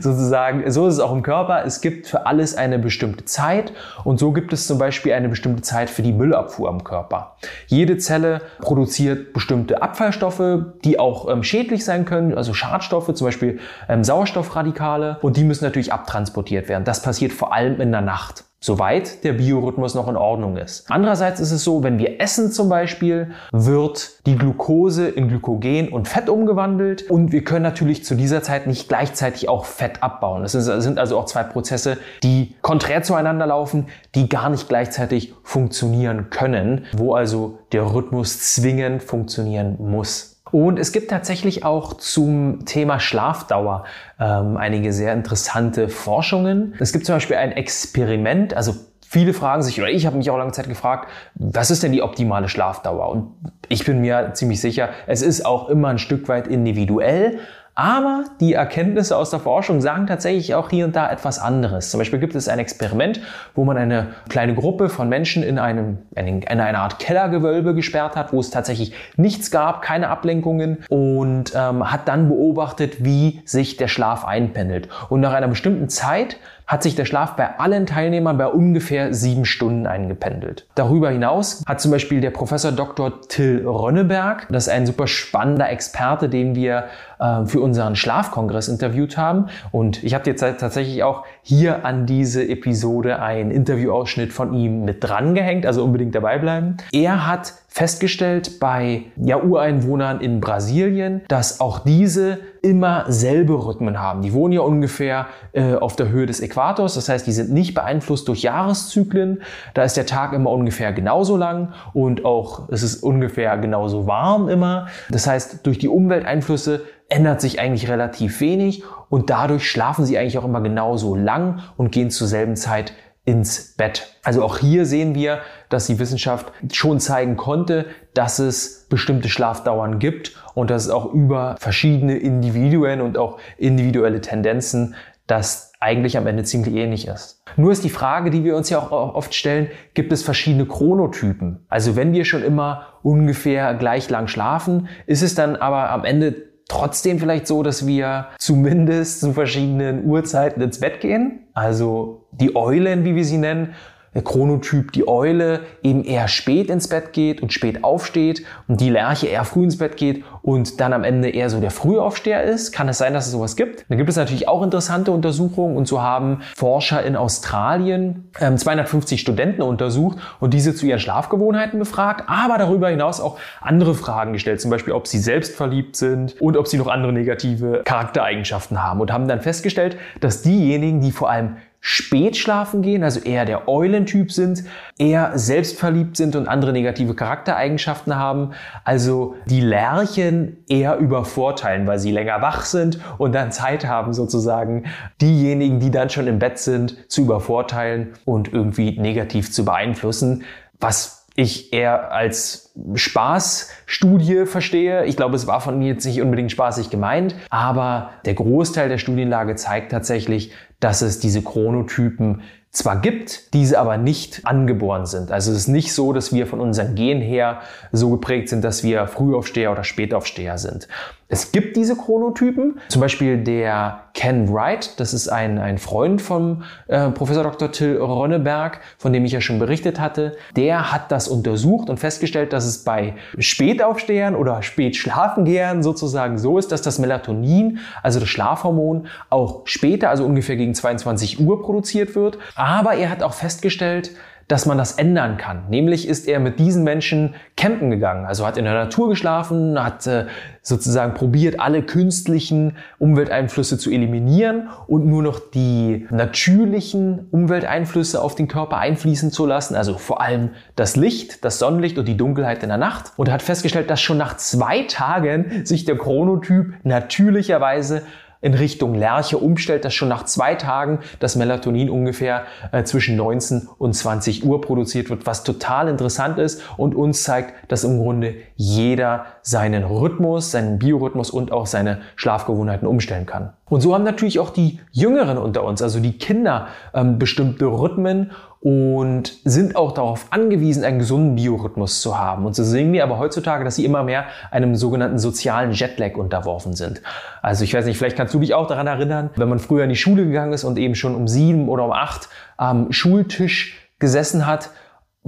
sozusagen, 0.00 0.68
so 0.70 0.88
ist 0.88 0.94
es 0.94 1.00
auch 1.00 1.12
im 1.12 1.22
Körper. 1.22 1.64
Es 1.64 1.80
gibt 1.80 2.08
für 2.08 2.26
alles 2.26 2.56
eine 2.56 2.80
bestimmte 2.80 3.24
Zeit 3.24 3.72
und 4.02 4.18
so 4.18 4.32
gibt 4.32 4.52
es 4.52 4.66
zum 4.66 4.78
Beispiel 4.78 5.12
eine 5.12 5.28
bestimmte 5.28 5.62
Zeit 5.62 5.90
für 5.90 6.02
die 6.02 6.12
Müllabfuhr 6.12 6.68
im 6.68 6.82
Körper. 6.82 7.36
Jede 7.68 7.98
Zelle 7.98 8.40
produziert 8.58 9.32
bestimmte 9.32 9.80
Abfallstoffe, 9.80 10.42
die 10.84 10.98
auch 10.98 11.30
ähm, 11.30 11.44
schädlich 11.44 11.84
sein 11.84 12.04
können, 12.04 12.36
also 12.36 12.52
Schadstoffe, 12.52 13.14
zum 13.14 13.26
Beispiel 13.26 13.60
ähm, 13.88 14.02
Sauerstoffradikale 14.02 15.18
und 15.22 15.36
die 15.36 15.44
müssen 15.44 15.64
natürlich 15.64 15.92
abtransportiert 15.92 16.68
werden. 16.68 16.84
Das 16.84 17.00
passiert 17.00 17.32
vor 17.32 17.54
allem 17.54 17.80
in 17.80 17.92
der 17.92 18.00
Nacht 18.00 18.45
soweit 18.66 19.22
der 19.22 19.32
Biorhythmus 19.34 19.94
noch 19.94 20.08
in 20.08 20.16
Ordnung 20.16 20.56
ist. 20.56 20.90
Andererseits 20.90 21.38
ist 21.38 21.52
es 21.52 21.62
so, 21.62 21.84
wenn 21.84 22.00
wir 22.00 22.20
essen 22.20 22.50
zum 22.50 22.68
Beispiel, 22.68 23.30
wird 23.52 24.26
die 24.26 24.36
Glucose 24.36 25.08
in 25.08 25.28
Glykogen 25.28 25.88
und 25.88 26.08
Fett 26.08 26.28
umgewandelt 26.28 27.08
und 27.08 27.30
wir 27.30 27.44
können 27.44 27.62
natürlich 27.62 28.04
zu 28.04 28.16
dieser 28.16 28.42
Zeit 28.42 28.66
nicht 28.66 28.88
gleichzeitig 28.88 29.48
auch 29.48 29.66
Fett 29.66 30.02
abbauen. 30.02 30.44
Es 30.44 30.52
sind 30.52 30.98
also 30.98 31.16
auch 31.16 31.26
zwei 31.26 31.44
Prozesse, 31.44 31.96
die 32.24 32.56
konträr 32.60 33.04
zueinander 33.04 33.46
laufen, 33.46 33.86
die 34.16 34.28
gar 34.28 34.50
nicht 34.50 34.68
gleichzeitig 34.68 35.32
funktionieren 35.44 36.30
können, 36.30 36.86
wo 36.92 37.14
also 37.14 37.58
der 37.70 37.94
Rhythmus 37.94 38.54
zwingend 38.54 39.04
funktionieren 39.04 39.76
muss. 39.78 40.35
Und 40.56 40.78
es 40.78 40.90
gibt 40.90 41.10
tatsächlich 41.10 41.66
auch 41.66 41.92
zum 41.92 42.64
Thema 42.64 42.98
Schlafdauer 42.98 43.84
ähm, 44.18 44.56
einige 44.56 44.90
sehr 44.94 45.12
interessante 45.12 45.90
Forschungen. 45.90 46.74
Es 46.78 46.94
gibt 46.94 47.04
zum 47.04 47.16
Beispiel 47.16 47.36
ein 47.36 47.52
Experiment, 47.52 48.54
also 48.54 48.74
viele 49.06 49.34
fragen 49.34 49.62
sich, 49.62 49.78
oder 49.78 49.90
ich 49.90 50.06
habe 50.06 50.16
mich 50.16 50.30
auch 50.30 50.38
lange 50.38 50.52
Zeit 50.52 50.66
gefragt, 50.66 51.10
was 51.34 51.70
ist 51.70 51.82
denn 51.82 51.92
die 51.92 52.00
optimale 52.00 52.48
Schlafdauer? 52.48 53.10
Und 53.10 53.34
ich 53.68 53.84
bin 53.84 54.00
mir 54.00 54.30
ziemlich 54.32 54.62
sicher, 54.62 54.88
es 55.06 55.20
ist 55.20 55.44
auch 55.44 55.68
immer 55.68 55.88
ein 55.88 55.98
Stück 55.98 56.26
weit 56.26 56.46
individuell. 56.46 57.38
Aber 57.78 58.24
die 58.40 58.54
Erkenntnisse 58.54 59.14
aus 59.18 59.28
der 59.28 59.38
Forschung 59.38 59.82
sagen 59.82 60.06
tatsächlich 60.06 60.54
auch 60.54 60.70
hier 60.70 60.86
und 60.86 60.96
da 60.96 61.10
etwas 61.10 61.38
anderes. 61.38 61.90
Zum 61.90 61.98
Beispiel 61.98 62.18
gibt 62.18 62.34
es 62.34 62.48
ein 62.48 62.58
Experiment, 62.58 63.20
wo 63.54 63.66
man 63.66 63.76
eine 63.76 64.14
kleine 64.30 64.54
Gruppe 64.54 64.88
von 64.88 65.10
Menschen 65.10 65.42
in, 65.42 65.58
einem, 65.58 65.98
in 66.14 66.42
eine 66.42 66.78
Art 66.78 66.98
Kellergewölbe 66.98 67.74
gesperrt 67.74 68.16
hat, 68.16 68.32
wo 68.32 68.40
es 68.40 68.48
tatsächlich 68.48 68.94
nichts 69.18 69.50
gab, 69.50 69.82
keine 69.82 70.08
Ablenkungen 70.08 70.78
und 70.88 71.52
ähm, 71.54 71.92
hat 71.92 72.08
dann 72.08 72.30
beobachtet, 72.30 73.04
wie 73.04 73.42
sich 73.44 73.76
der 73.76 73.88
Schlaf 73.88 74.24
einpendelt. 74.24 74.88
Und 75.10 75.20
nach 75.20 75.34
einer 75.34 75.48
bestimmten 75.48 75.90
Zeit 75.90 76.38
hat 76.66 76.82
sich 76.82 76.94
der 76.94 77.04
Schlaf 77.04 77.36
bei 77.36 77.58
allen 77.58 77.86
Teilnehmern 77.86 78.36
bei 78.38 78.46
ungefähr 78.46 79.14
sieben 79.14 79.44
Stunden 79.44 79.86
eingependelt. 79.86 80.66
Darüber 80.74 81.10
hinaus 81.10 81.62
hat 81.66 81.80
zum 81.80 81.92
Beispiel 81.92 82.20
der 82.20 82.30
Professor 82.30 82.72
Dr. 82.72 83.20
Till 83.28 83.66
Rönneberg, 83.66 84.48
das 84.50 84.66
ist 84.66 84.72
ein 84.72 84.86
super 84.86 85.06
spannender 85.06 85.70
Experte, 85.70 86.28
den 86.28 86.54
wir 86.54 86.86
äh, 87.18 87.44
für 87.46 87.60
unseren 87.60 87.94
Schlafkongress 87.94 88.68
interviewt 88.68 89.16
haben. 89.16 89.46
Und 89.70 90.02
ich 90.02 90.14
habe 90.14 90.24
dir 90.24 90.36
tatsächlich 90.36 91.02
auch 91.04 91.24
hier 91.42 91.84
an 91.84 92.06
diese 92.06 92.46
Episode 92.46 93.20
einen 93.20 93.50
Interviewausschnitt 93.50 94.32
von 94.32 94.52
ihm 94.52 94.84
mit 94.84 95.04
dran 95.04 95.34
gehängt, 95.34 95.66
also 95.66 95.84
unbedingt 95.84 96.14
dabei 96.14 96.38
bleiben. 96.38 96.78
Er 96.92 97.26
hat 97.26 97.54
festgestellt 97.76 98.58
bei 98.58 99.02
ja, 99.16 99.38
Ureinwohnern 99.38 100.22
in 100.22 100.40
Brasilien, 100.40 101.20
dass 101.28 101.60
auch 101.60 101.80
diese 101.80 102.38
immer 102.62 103.04
selbe 103.08 103.52
Rhythmen 103.52 104.00
haben. 104.00 104.22
Die 104.22 104.32
wohnen 104.32 104.54
ja 104.54 104.62
ungefähr 104.62 105.26
äh, 105.52 105.74
auf 105.74 105.94
der 105.94 106.08
Höhe 106.08 106.24
des 106.24 106.40
Äquators, 106.40 106.94
das 106.94 107.10
heißt, 107.10 107.26
die 107.26 107.32
sind 107.32 107.52
nicht 107.52 107.74
beeinflusst 107.74 108.28
durch 108.28 108.40
Jahreszyklen. 108.40 109.42
Da 109.74 109.82
ist 109.82 109.98
der 109.98 110.06
Tag 110.06 110.32
immer 110.32 110.52
ungefähr 110.52 110.94
genauso 110.94 111.36
lang 111.36 111.74
und 111.92 112.24
auch 112.24 112.70
es 112.70 112.82
ist 112.82 113.02
ungefähr 113.02 113.58
genauso 113.58 114.06
warm 114.06 114.48
immer. 114.48 114.86
Das 115.10 115.26
heißt, 115.26 115.66
durch 115.66 115.76
die 115.76 115.88
Umwelteinflüsse 115.88 116.80
ändert 117.10 117.42
sich 117.42 117.60
eigentlich 117.60 117.90
relativ 117.90 118.40
wenig 118.40 118.84
und 119.10 119.28
dadurch 119.28 119.70
schlafen 119.70 120.06
sie 120.06 120.16
eigentlich 120.16 120.38
auch 120.38 120.46
immer 120.46 120.62
genauso 120.62 121.14
lang 121.14 121.60
und 121.76 121.92
gehen 121.92 122.08
zur 122.08 122.26
selben 122.26 122.56
Zeit 122.56 122.94
ins 123.26 123.74
Bett. 123.76 124.16
Also 124.22 124.42
auch 124.42 124.56
hier 124.58 124.86
sehen 124.86 125.14
wir, 125.14 125.40
dass 125.68 125.86
die 125.86 125.98
Wissenschaft 125.98 126.52
schon 126.72 127.00
zeigen 127.00 127.36
konnte, 127.36 127.86
dass 128.14 128.38
es 128.38 128.86
bestimmte 128.88 129.28
Schlafdauern 129.28 129.98
gibt 129.98 130.32
und 130.54 130.70
dass 130.70 130.84
es 130.84 130.90
auch 130.90 131.12
über 131.12 131.56
verschiedene 131.58 132.16
Individuen 132.16 133.00
und 133.00 133.18
auch 133.18 133.38
individuelle 133.58 134.20
Tendenzen 134.20 134.94
das 135.26 135.72
eigentlich 135.80 136.16
am 136.16 136.26
Ende 136.26 136.44
ziemlich 136.44 136.74
ähnlich 136.74 137.08
ist. 137.08 137.42
Nur 137.56 137.72
ist 137.72 137.84
die 137.84 137.90
Frage, 137.90 138.30
die 138.30 138.44
wir 138.44 138.56
uns 138.56 138.70
ja 138.70 138.78
auch 138.78 139.14
oft 139.14 139.34
stellen, 139.34 139.68
gibt 139.94 140.12
es 140.12 140.22
verschiedene 140.22 140.66
Chronotypen? 140.66 141.66
Also 141.68 141.96
wenn 141.96 142.12
wir 142.12 142.24
schon 142.24 142.42
immer 142.42 142.86
ungefähr 143.02 143.74
gleich 143.74 144.08
lang 144.08 144.28
schlafen, 144.28 144.88
ist 145.06 145.22
es 145.22 145.34
dann 145.34 145.56
aber 145.56 145.90
am 145.90 146.04
Ende 146.04 146.34
trotzdem 146.68 147.18
vielleicht 147.18 147.46
so, 147.46 147.62
dass 147.62 147.86
wir 147.86 148.28
zumindest 148.38 149.20
zu 149.20 149.32
verschiedenen 149.32 150.04
Uhrzeiten 150.04 150.62
ins 150.62 150.80
Bett 150.80 151.00
gehen? 151.00 151.46
Also 151.54 152.26
die 152.32 152.54
Eulen, 152.56 153.04
wie 153.04 153.14
wir 153.14 153.24
sie 153.24 153.38
nennen, 153.38 153.74
der 154.16 154.24
Chronotyp 154.24 154.92
die 154.92 155.06
Eule 155.06 155.60
eben 155.82 156.02
eher 156.02 156.26
spät 156.26 156.70
ins 156.70 156.88
Bett 156.88 157.12
geht 157.12 157.42
und 157.42 157.52
spät 157.52 157.84
aufsteht 157.84 158.44
und 158.66 158.80
die 158.80 158.88
Lerche 158.88 159.26
eher 159.26 159.44
früh 159.44 159.62
ins 159.62 159.76
Bett 159.76 159.98
geht 159.98 160.24
und 160.40 160.80
dann 160.80 160.94
am 160.94 161.04
Ende 161.04 161.28
eher 161.28 161.50
so 161.50 161.60
der 161.60 161.70
Frühaufsteher 161.70 162.42
ist. 162.42 162.72
Kann 162.72 162.88
es 162.88 162.96
sein, 162.96 163.12
dass 163.12 163.26
es 163.26 163.32
sowas 163.32 163.56
gibt? 163.56 163.84
Da 163.90 163.94
gibt 163.94 164.08
es 164.08 164.16
natürlich 164.16 164.48
auch 164.48 164.62
interessante 164.62 165.12
Untersuchungen 165.12 165.76
und 165.76 165.86
so 165.86 166.00
haben 166.00 166.40
Forscher 166.56 167.04
in 167.04 167.14
Australien 167.14 168.30
ähm, 168.40 168.56
250 168.56 169.20
Studenten 169.20 169.60
untersucht 169.60 170.16
und 170.40 170.54
diese 170.54 170.74
zu 170.74 170.86
ihren 170.86 170.98
Schlafgewohnheiten 170.98 171.78
befragt, 171.78 172.24
aber 172.26 172.56
darüber 172.56 172.88
hinaus 172.88 173.20
auch 173.20 173.38
andere 173.60 173.94
Fragen 173.94 174.32
gestellt, 174.32 174.62
zum 174.62 174.70
Beispiel, 174.70 174.94
ob 174.94 175.06
sie 175.06 175.18
selbst 175.18 175.54
verliebt 175.54 175.94
sind 175.94 176.40
und 176.40 176.56
ob 176.56 176.68
sie 176.68 176.78
noch 176.78 176.86
andere 176.86 177.12
negative 177.12 177.82
Charaktereigenschaften 177.84 178.82
haben 178.82 179.02
und 179.02 179.12
haben 179.12 179.28
dann 179.28 179.42
festgestellt, 179.42 179.98
dass 180.20 180.40
diejenigen, 180.40 181.02
die 181.02 181.12
vor 181.12 181.28
allem 181.28 181.56
spät 181.88 182.36
schlafen 182.36 182.82
gehen, 182.82 183.04
also 183.04 183.20
eher 183.20 183.44
der 183.44 183.68
Eulentyp 183.68 184.32
sind, 184.32 184.64
eher 184.98 185.38
selbstverliebt 185.38 186.16
sind 186.16 186.34
und 186.34 186.48
andere 186.48 186.72
negative 186.72 187.14
Charaktereigenschaften 187.14 188.16
haben, 188.16 188.54
also 188.82 189.36
die 189.46 189.60
Lerchen 189.60 190.64
eher 190.68 190.96
übervorteilen, 190.96 191.86
weil 191.86 192.00
sie 192.00 192.10
länger 192.10 192.42
wach 192.42 192.64
sind 192.64 192.98
und 193.18 193.36
dann 193.36 193.52
Zeit 193.52 193.86
haben 193.86 194.14
sozusagen 194.14 194.86
diejenigen, 195.22 195.78
die 195.78 195.92
dann 195.92 196.10
schon 196.10 196.26
im 196.26 196.40
Bett 196.40 196.58
sind, 196.58 197.08
zu 197.08 197.22
übervorteilen 197.22 198.14
und 198.24 198.52
irgendwie 198.52 198.98
negativ 198.98 199.52
zu 199.52 199.64
beeinflussen, 199.64 200.42
was 200.80 201.25
ich 201.36 201.72
eher 201.72 202.12
als 202.12 202.72
Spaßstudie 202.94 204.46
verstehe. 204.46 205.04
Ich 205.04 205.16
glaube, 205.16 205.36
es 205.36 205.46
war 205.46 205.60
von 205.60 205.78
mir 205.78 205.88
jetzt 205.88 206.06
nicht 206.06 206.20
unbedingt 206.22 206.50
spaßig 206.50 206.90
gemeint, 206.90 207.36
aber 207.50 208.10
der 208.24 208.34
Großteil 208.34 208.88
der 208.88 208.98
Studienlage 208.98 209.54
zeigt 209.54 209.92
tatsächlich, 209.92 210.52
dass 210.80 211.02
es 211.02 211.20
diese 211.20 211.42
Chronotypen 211.42 212.42
zwar 212.70 213.00
gibt, 213.00 213.54
diese 213.54 213.78
aber 213.78 213.96
nicht 213.96 214.46
angeboren 214.46 215.06
sind. 215.06 215.30
Also 215.30 215.50
es 215.50 215.58
ist 215.58 215.68
nicht 215.68 215.94
so, 215.94 216.12
dass 216.12 216.32
wir 216.32 216.46
von 216.46 216.60
unserem 216.60 216.94
Gen 216.94 217.20
her 217.20 217.60
so 217.92 218.10
geprägt 218.10 218.48
sind, 218.50 218.64
dass 218.64 218.82
wir 218.82 219.06
Frühaufsteher 219.06 219.72
oder 219.72 219.84
Spätaufsteher 219.84 220.58
sind. 220.58 220.88
Es 221.28 221.50
gibt 221.50 221.76
diese 221.76 221.96
Chronotypen, 221.96 222.78
zum 222.88 223.00
Beispiel 223.00 223.42
der 223.42 224.02
Ken 224.14 224.52
Wright, 224.52 224.98
das 225.00 225.12
ist 225.12 225.28
ein, 225.28 225.58
ein 225.58 225.78
Freund 225.78 226.22
von 226.22 226.62
äh, 226.86 227.10
Professor 227.10 227.42
Dr. 227.42 227.72
Till 227.72 227.96
Ronneberg, 227.96 228.80
von 228.96 229.12
dem 229.12 229.24
ich 229.24 229.32
ja 229.32 229.40
schon 229.40 229.58
berichtet 229.58 229.98
hatte. 229.98 230.36
Der 230.54 230.92
hat 230.92 231.10
das 231.10 231.26
untersucht 231.26 231.90
und 231.90 231.98
festgestellt, 231.98 232.52
dass 232.52 232.64
es 232.64 232.84
bei 232.84 233.14
Spätaufstehern 233.38 234.36
oder 234.36 234.62
Spätschlafengehern 234.62 235.82
sozusagen 235.82 236.38
so 236.38 236.58
ist, 236.58 236.70
dass 236.70 236.82
das 236.82 237.00
Melatonin, 237.00 237.80
also 238.04 238.20
das 238.20 238.28
Schlafhormon, 238.28 239.08
auch 239.28 239.62
später, 239.66 240.10
also 240.10 240.24
ungefähr 240.24 240.56
gegen 240.56 240.74
22 240.74 241.40
Uhr 241.40 241.60
produziert 241.60 242.14
wird. 242.14 242.38
Aber 242.54 242.94
er 242.94 243.10
hat 243.10 243.24
auch 243.24 243.34
festgestellt, 243.34 244.12
dass 244.48 244.64
man 244.64 244.78
das 244.78 244.92
ändern 244.92 245.36
kann. 245.36 245.68
Nämlich 245.68 246.06
ist 246.06 246.28
er 246.28 246.38
mit 246.38 246.58
diesen 246.58 246.84
Menschen 246.84 247.34
campen 247.56 247.90
gegangen, 247.90 248.26
also 248.26 248.46
hat 248.46 248.56
in 248.56 248.64
der 248.64 248.74
Natur 248.74 249.08
geschlafen, 249.08 249.82
hat 249.82 250.06
äh, 250.06 250.26
sozusagen 250.62 251.14
probiert, 251.14 251.58
alle 251.58 251.82
künstlichen 251.82 252.76
Umwelteinflüsse 252.98 253.78
zu 253.78 253.90
eliminieren 253.90 254.68
und 254.86 255.06
nur 255.06 255.22
noch 255.22 255.40
die 255.40 256.06
natürlichen 256.10 257.26
Umwelteinflüsse 257.30 258.20
auf 258.20 258.34
den 258.34 258.46
Körper 258.46 258.78
einfließen 258.78 259.32
zu 259.32 259.46
lassen, 259.46 259.74
also 259.74 259.98
vor 259.98 260.20
allem 260.20 260.50
das 260.76 260.96
Licht, 260.96 261.44
das 261.44 261.58
Sonnenlicht 261.58 261.98
und 261.98 262.06
die 262.06 262.16
Dunkelheit 262.16 262.62
in 262.62 262.68
der 262.68 262.78
Nacht. 262.78 263.12
Und 263.16 263.30
hat 263.30 263.42
festgestellt, 263.42 263.90
dass 263.90 264.00
schon 264.00 264.18
nach 264.18 264.36
zwei 264.36 264.82
Tagen 264.82 265.64
sich 265.64 265.84
der 265.84 265.96
Chronotyp 265.96 266.74
natürlicherweise 266.84 268.02
in 268.46 268.54
Richtung 268.54 268.94
Lerche 268.94 269.38
umstellt, 269.38 269.84
dass 269.84 269.92
schon 269.92 270.08
nach 270.08 270.24
zwei 270.24 270.54
Tagen 270.54 271.00
das 271.18 271.34
Melatonin 271.34 271.90
ungefähr 271.90 272.44
äh, 272.70 272.84
zwischen 272.84 273.16
19 273.16 273.68
und 273.78 273.92
20 273.92 274.44
Uhr 274.44 274.60
produziert 274.60 275.10
wird, 275.10 275.26
was 275.26 275.42
total 275.42 275.88
interessant 275.88 276.38
ist 276.38 276.62
und 276.76 276.94
uns 276.94 277.24
zeigt, 277.24 277.54
dass 277.72 277.82
im 277.82 277.98
Grunde 277.98 278.36
jeder 278.54 279.26
seinen 279.42 279.82
Rhythmus, 279.82 280.52
seinen 280.52 280.78
Biorhythmus 280.78 281.30
und 281.30 281.50
auch 281.50 281.66
seine 281.66 282.02
Schlafgewohnheiten 282.14 282.86
umstellen 282.86 283.26
kann. 283.26 283.52
Und 283.68 283.80
so 283.80 283.94
haben 283.94 284.04
natürlich 284.04 284.38
auch 284.38 284.50
die 284.50 284.78
Jüngeren 284.92 285.38
unter 285.38 285.64
uns, 285.64 285.82
also 285.82 285.98
die 285.98 286.18
Kinder, 286.18 286.68
ähm, 286.94 287.18
bestimmte 287.18 287.66
Rhythmen 287.66 288.30
und 288.60 289.38
sind 289.44 289.74
auch 289.74 289.92
darauf 289.92 290.26
angewiesen, 290.30 290.84
einen 290.84 291.00
gesunden 291.00 291.34
Biorhythmus 291.34 292.00
zu 292.00 292.16
haben. 292.16 292.46
Und 292.46 292.54
so 292.54 292.62
sehen 292.62 292.92
wir 292.92 293.02
aber 293.02 293.18
heutzutage, 293.18 293.64
dass 293.64 293.74
sie 293.74 293.84
immer 293.84 294.04
mehr 294.04 294.26
einem 294.52 294.76
sogenannten 294.76 295.18
sozialen 295.18 295.72
Jetlag 295.72 296.16
unterworfen 296.16 296.74
sind. 296.74 297.02
Also 297.42 297.64
ich 297.64 297.74
weiß 297.74 297.86
nicht, 297.86 297.98
vielleicht 297.98 298.16
kannst 298.16 298.34
du 298.34 298.38
dich 298.38 298.54
auch 298.54 298.68
daran 298.68 298.86
erinnern, 298.86 299.30
wenn 299.34 299.48
man 299.48 299.58
früher 299.58 299.82
in 299.82 299.90
die 299.90 299.96
Schule 299.96 300.24
gegangen 300.24 300.52
ist 300.52 300.62
und 300.62 300.78
eben 300.78 300.94
schon 300.94 301.16
um 301.16 301.26
sieben 301.26 301.68
oder 301.68 301.84
um 301.84 301.92
acht 301.92 302.28
am 302.56 302.92
Schultisch 302.92 303.90
gesessen 303.98 304.46
hat 304.46 304.70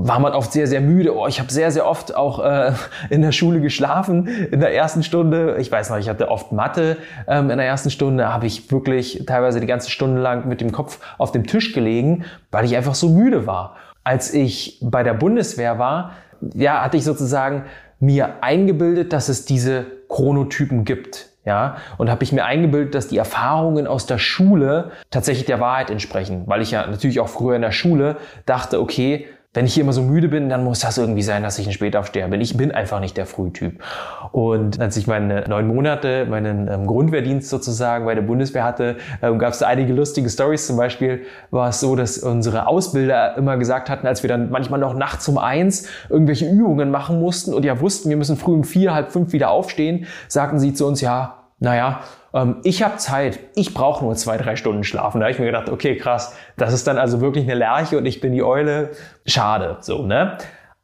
war 0.00 0.20
man 0.20 0.32
oft 0.32 0.52
sehr, 0.52 0.68
sehr 0.68 0.80
müde. 0.80 1.16
Oh, 1.16 1.26
ich 1.26 1.40
habe 1.40 1.52
sehr, 1.52 1.72
sehr 1.72 1.84
oft 1.84 2.14
auch 2.14 2.38
äh, 2.38 2.72
in 3.10 3.20
der 3.20 3.32
Schule 3.32 3.60
geschlafen 3.60 4.28
in 4.28 4.60
der 4.60 4.72
ersten 4.72 5.02
Stunde. 5.02 5.56
Ich 5.58 5.72
weiß 5.72 5.90
noch, 5.90 5.98
ich 5.98 6.08
hatte 6.08 6.30
oft 6.30 6.52
Mathe 6.52 6.96
ähm, 7.26 7.50
in 7.50 7.58
der 7.58 7.66
ersten 7.66 7.90
Stunde, 7.90 8.32
habe 8.32 8.46
ich 8.46 8.70
wirklich 8.70 9.24
teilweise 9.26 9.58
die 9.58 9.66
ganze 9.66 9.90
Stunde 9.90 10.22
lang 10.22 10.46
mit 10.46 10.60
dem 10.60 10.70
Kopf 10.70 11.00
auf 11.18 11.32
dem 11.32 11.46
Tisch 11.46 11.72
gelegen, 11.72 12.24
weil 12.52 12.64
ich 12.64 12.76
einfach 12.76 12.94
so 12.94 13.08
müde 13.08 13.46
war. 13.46 13.74
Als 14.04 14.32
ich 14.32 14.78
bei 14.80 15.02
der 15.02 15.14
Bundeswehr 15.14 15.80
war, 15.80 16.12
ja, 16.54 16.84
hatte 16.84 16.96
ich 16.96 17.04
sozusagen 17.04 17.64
mir 17.98 18.42
eingebildet, 18.42 19.12
dass 19.12 19.28
es 19.28 19.46
diese 19.46 19.84
Chronotypen 20.08 20.84
gibt. 20.84 21.26
Ja, 21.44 21.78
und 21.96 22.10
habe 22.10 22.24
ich 22.24 22.32
mir 22.32 22.44
eingebildet, 22.44 22.94
dass 22.94 23.08
die 23.08 23.16
Erfahrungen 23.16 23.86
aus 23.86 24.04
der 24.04 24.18
Schule 24.18 24.90
tatsächlich 25.10 25.46
der 25.46 25.60
Wahrheit 25.60 25.90
entsprechen, 25.90 26.42
weil 26.44 26.60
ich 26.60 26.72
ja 26.72 26.86
natürlich 26.86 27.20
auch 27.20 27.28
früher 27.28 27.56
in 27.56 27.62
der 27.62 27.72
Schule 27.72 28.16
dachte, 28.44 28.82
okay, 28.82 29.26
wenn 29.58 29.66
ich 29.66 29.74
hier 29.74 29.82
immer 29.82 29.92
so 29.92 30.02
müde 30.02 30.28
bin, 30.28 30.48
dann 30.48 30.62
muss 30.62 30.78
das 30.78 30.98
irgendwie 30.98 31.24
sein, 31.24 31.42
dass 31.42 31.58
ich 31.58 31.66
ein 31.66 31.72
Spätaufsteher 31.72 32.28
bin. 32.28 32.40
Ich 32.40 32.56
bin 32.56 32.70
einfach 32.70 33.00
nicht 33.00 33.16
der 33.16 33.26
Frühtyp. 33.26 33.82
Und 34.30 34.78
als 34.80 34.96
ich 34.96 35.08
meine 35.08 35.48
neun 35.48 35.66
Monate, 35.66 36.26
meinen 36.26 36.68
ähm, 36.68 36.86
Grundwehrdienst 36.86 37.48
sozusagen 37.48 38.04
bei 38.04 38.14
der 38.14 38.22
Bundeswehr 38.22 38.62
hatte, 38.62 38.98
ähm, 39.20 39.40
gab 39.40 39.52
es 39.52 39.64
einige 39.64 39.92
lustige 39.92 40.30
Stories. 40.30 40.68
Zum 40.68 40.76
Beispiel 40.76 41.22
war 41.50 41.70
es 41.70 41.80
so, 41.80 41.96
dass 41.96 42.18
unsere 42.18 42.68
Ausbilder 42.68 43.36
immer 43.36 43.56
gesagt 43.56 43.90
hatten, 43.90 44.06
als 44.06 44.22
wir 44.22 44.28
dann 44.28 44.48
manchmal 44.50 44.78
noch 44.78 44.94
nachts 44.94 45.26
um 45.26 45.38
eins 45.38 45.88
irgendwelche 46.08 46.48
Übungen 46.48 46.92
machen 46.92 47.18
mussten 47.18 47.52
und 47.52 47.64
ja 47.64 47.80
wussten, 47.80 48.10
wir 48.10 48.16
müssen 48.16 48.36
früh 48.36 48.52
um 48.52 48.62
vier, 48.62 48.94
halb 48.94 49.10
fünf 49.10 49.32
wieder 49.32 49.50
aufstehen, 49.50 50.06
sagten 50.28 50.60
sie 50.60 50.72
zu 50.72 50.86
uns, 50.86 51.00
ja, 51.00 51.46
naja, 51.58 52.02
ich 52.62 52.82
habe 52.82 52.96
Zeit, 52.98 53.38
ich 53.54 53.72
brauche 53.72 54.04
nur 54.04 54.14
zwei, 54.14 54.36
drei 54.36 54.56
Stunden 54.56 54.84
schlafen. 54.84 55.20
Da 55.20 55.26
habe 55.26 55.32
ich 55.32 55.38
mir 55.38 55.46
gedacht, 55.46 55.70
okay, 55.70 55.96
krass, 55.96 56.34
das 56.56 56.74
ist 56.74 56.86
dann 56.86 56.98
also 56.98 57.20
wirklich 57.20 57.44
eine 57.44 57.54
Lerche 57.54 57.96
und 57.96 58.06
ich 58.06 58.20
bin 58.20 58.32
die 58.32 58.42
Eule. 58.42 58.90
Schade, 59.24 59.78
so, 59.80 60.02
ne? 60.02 60.36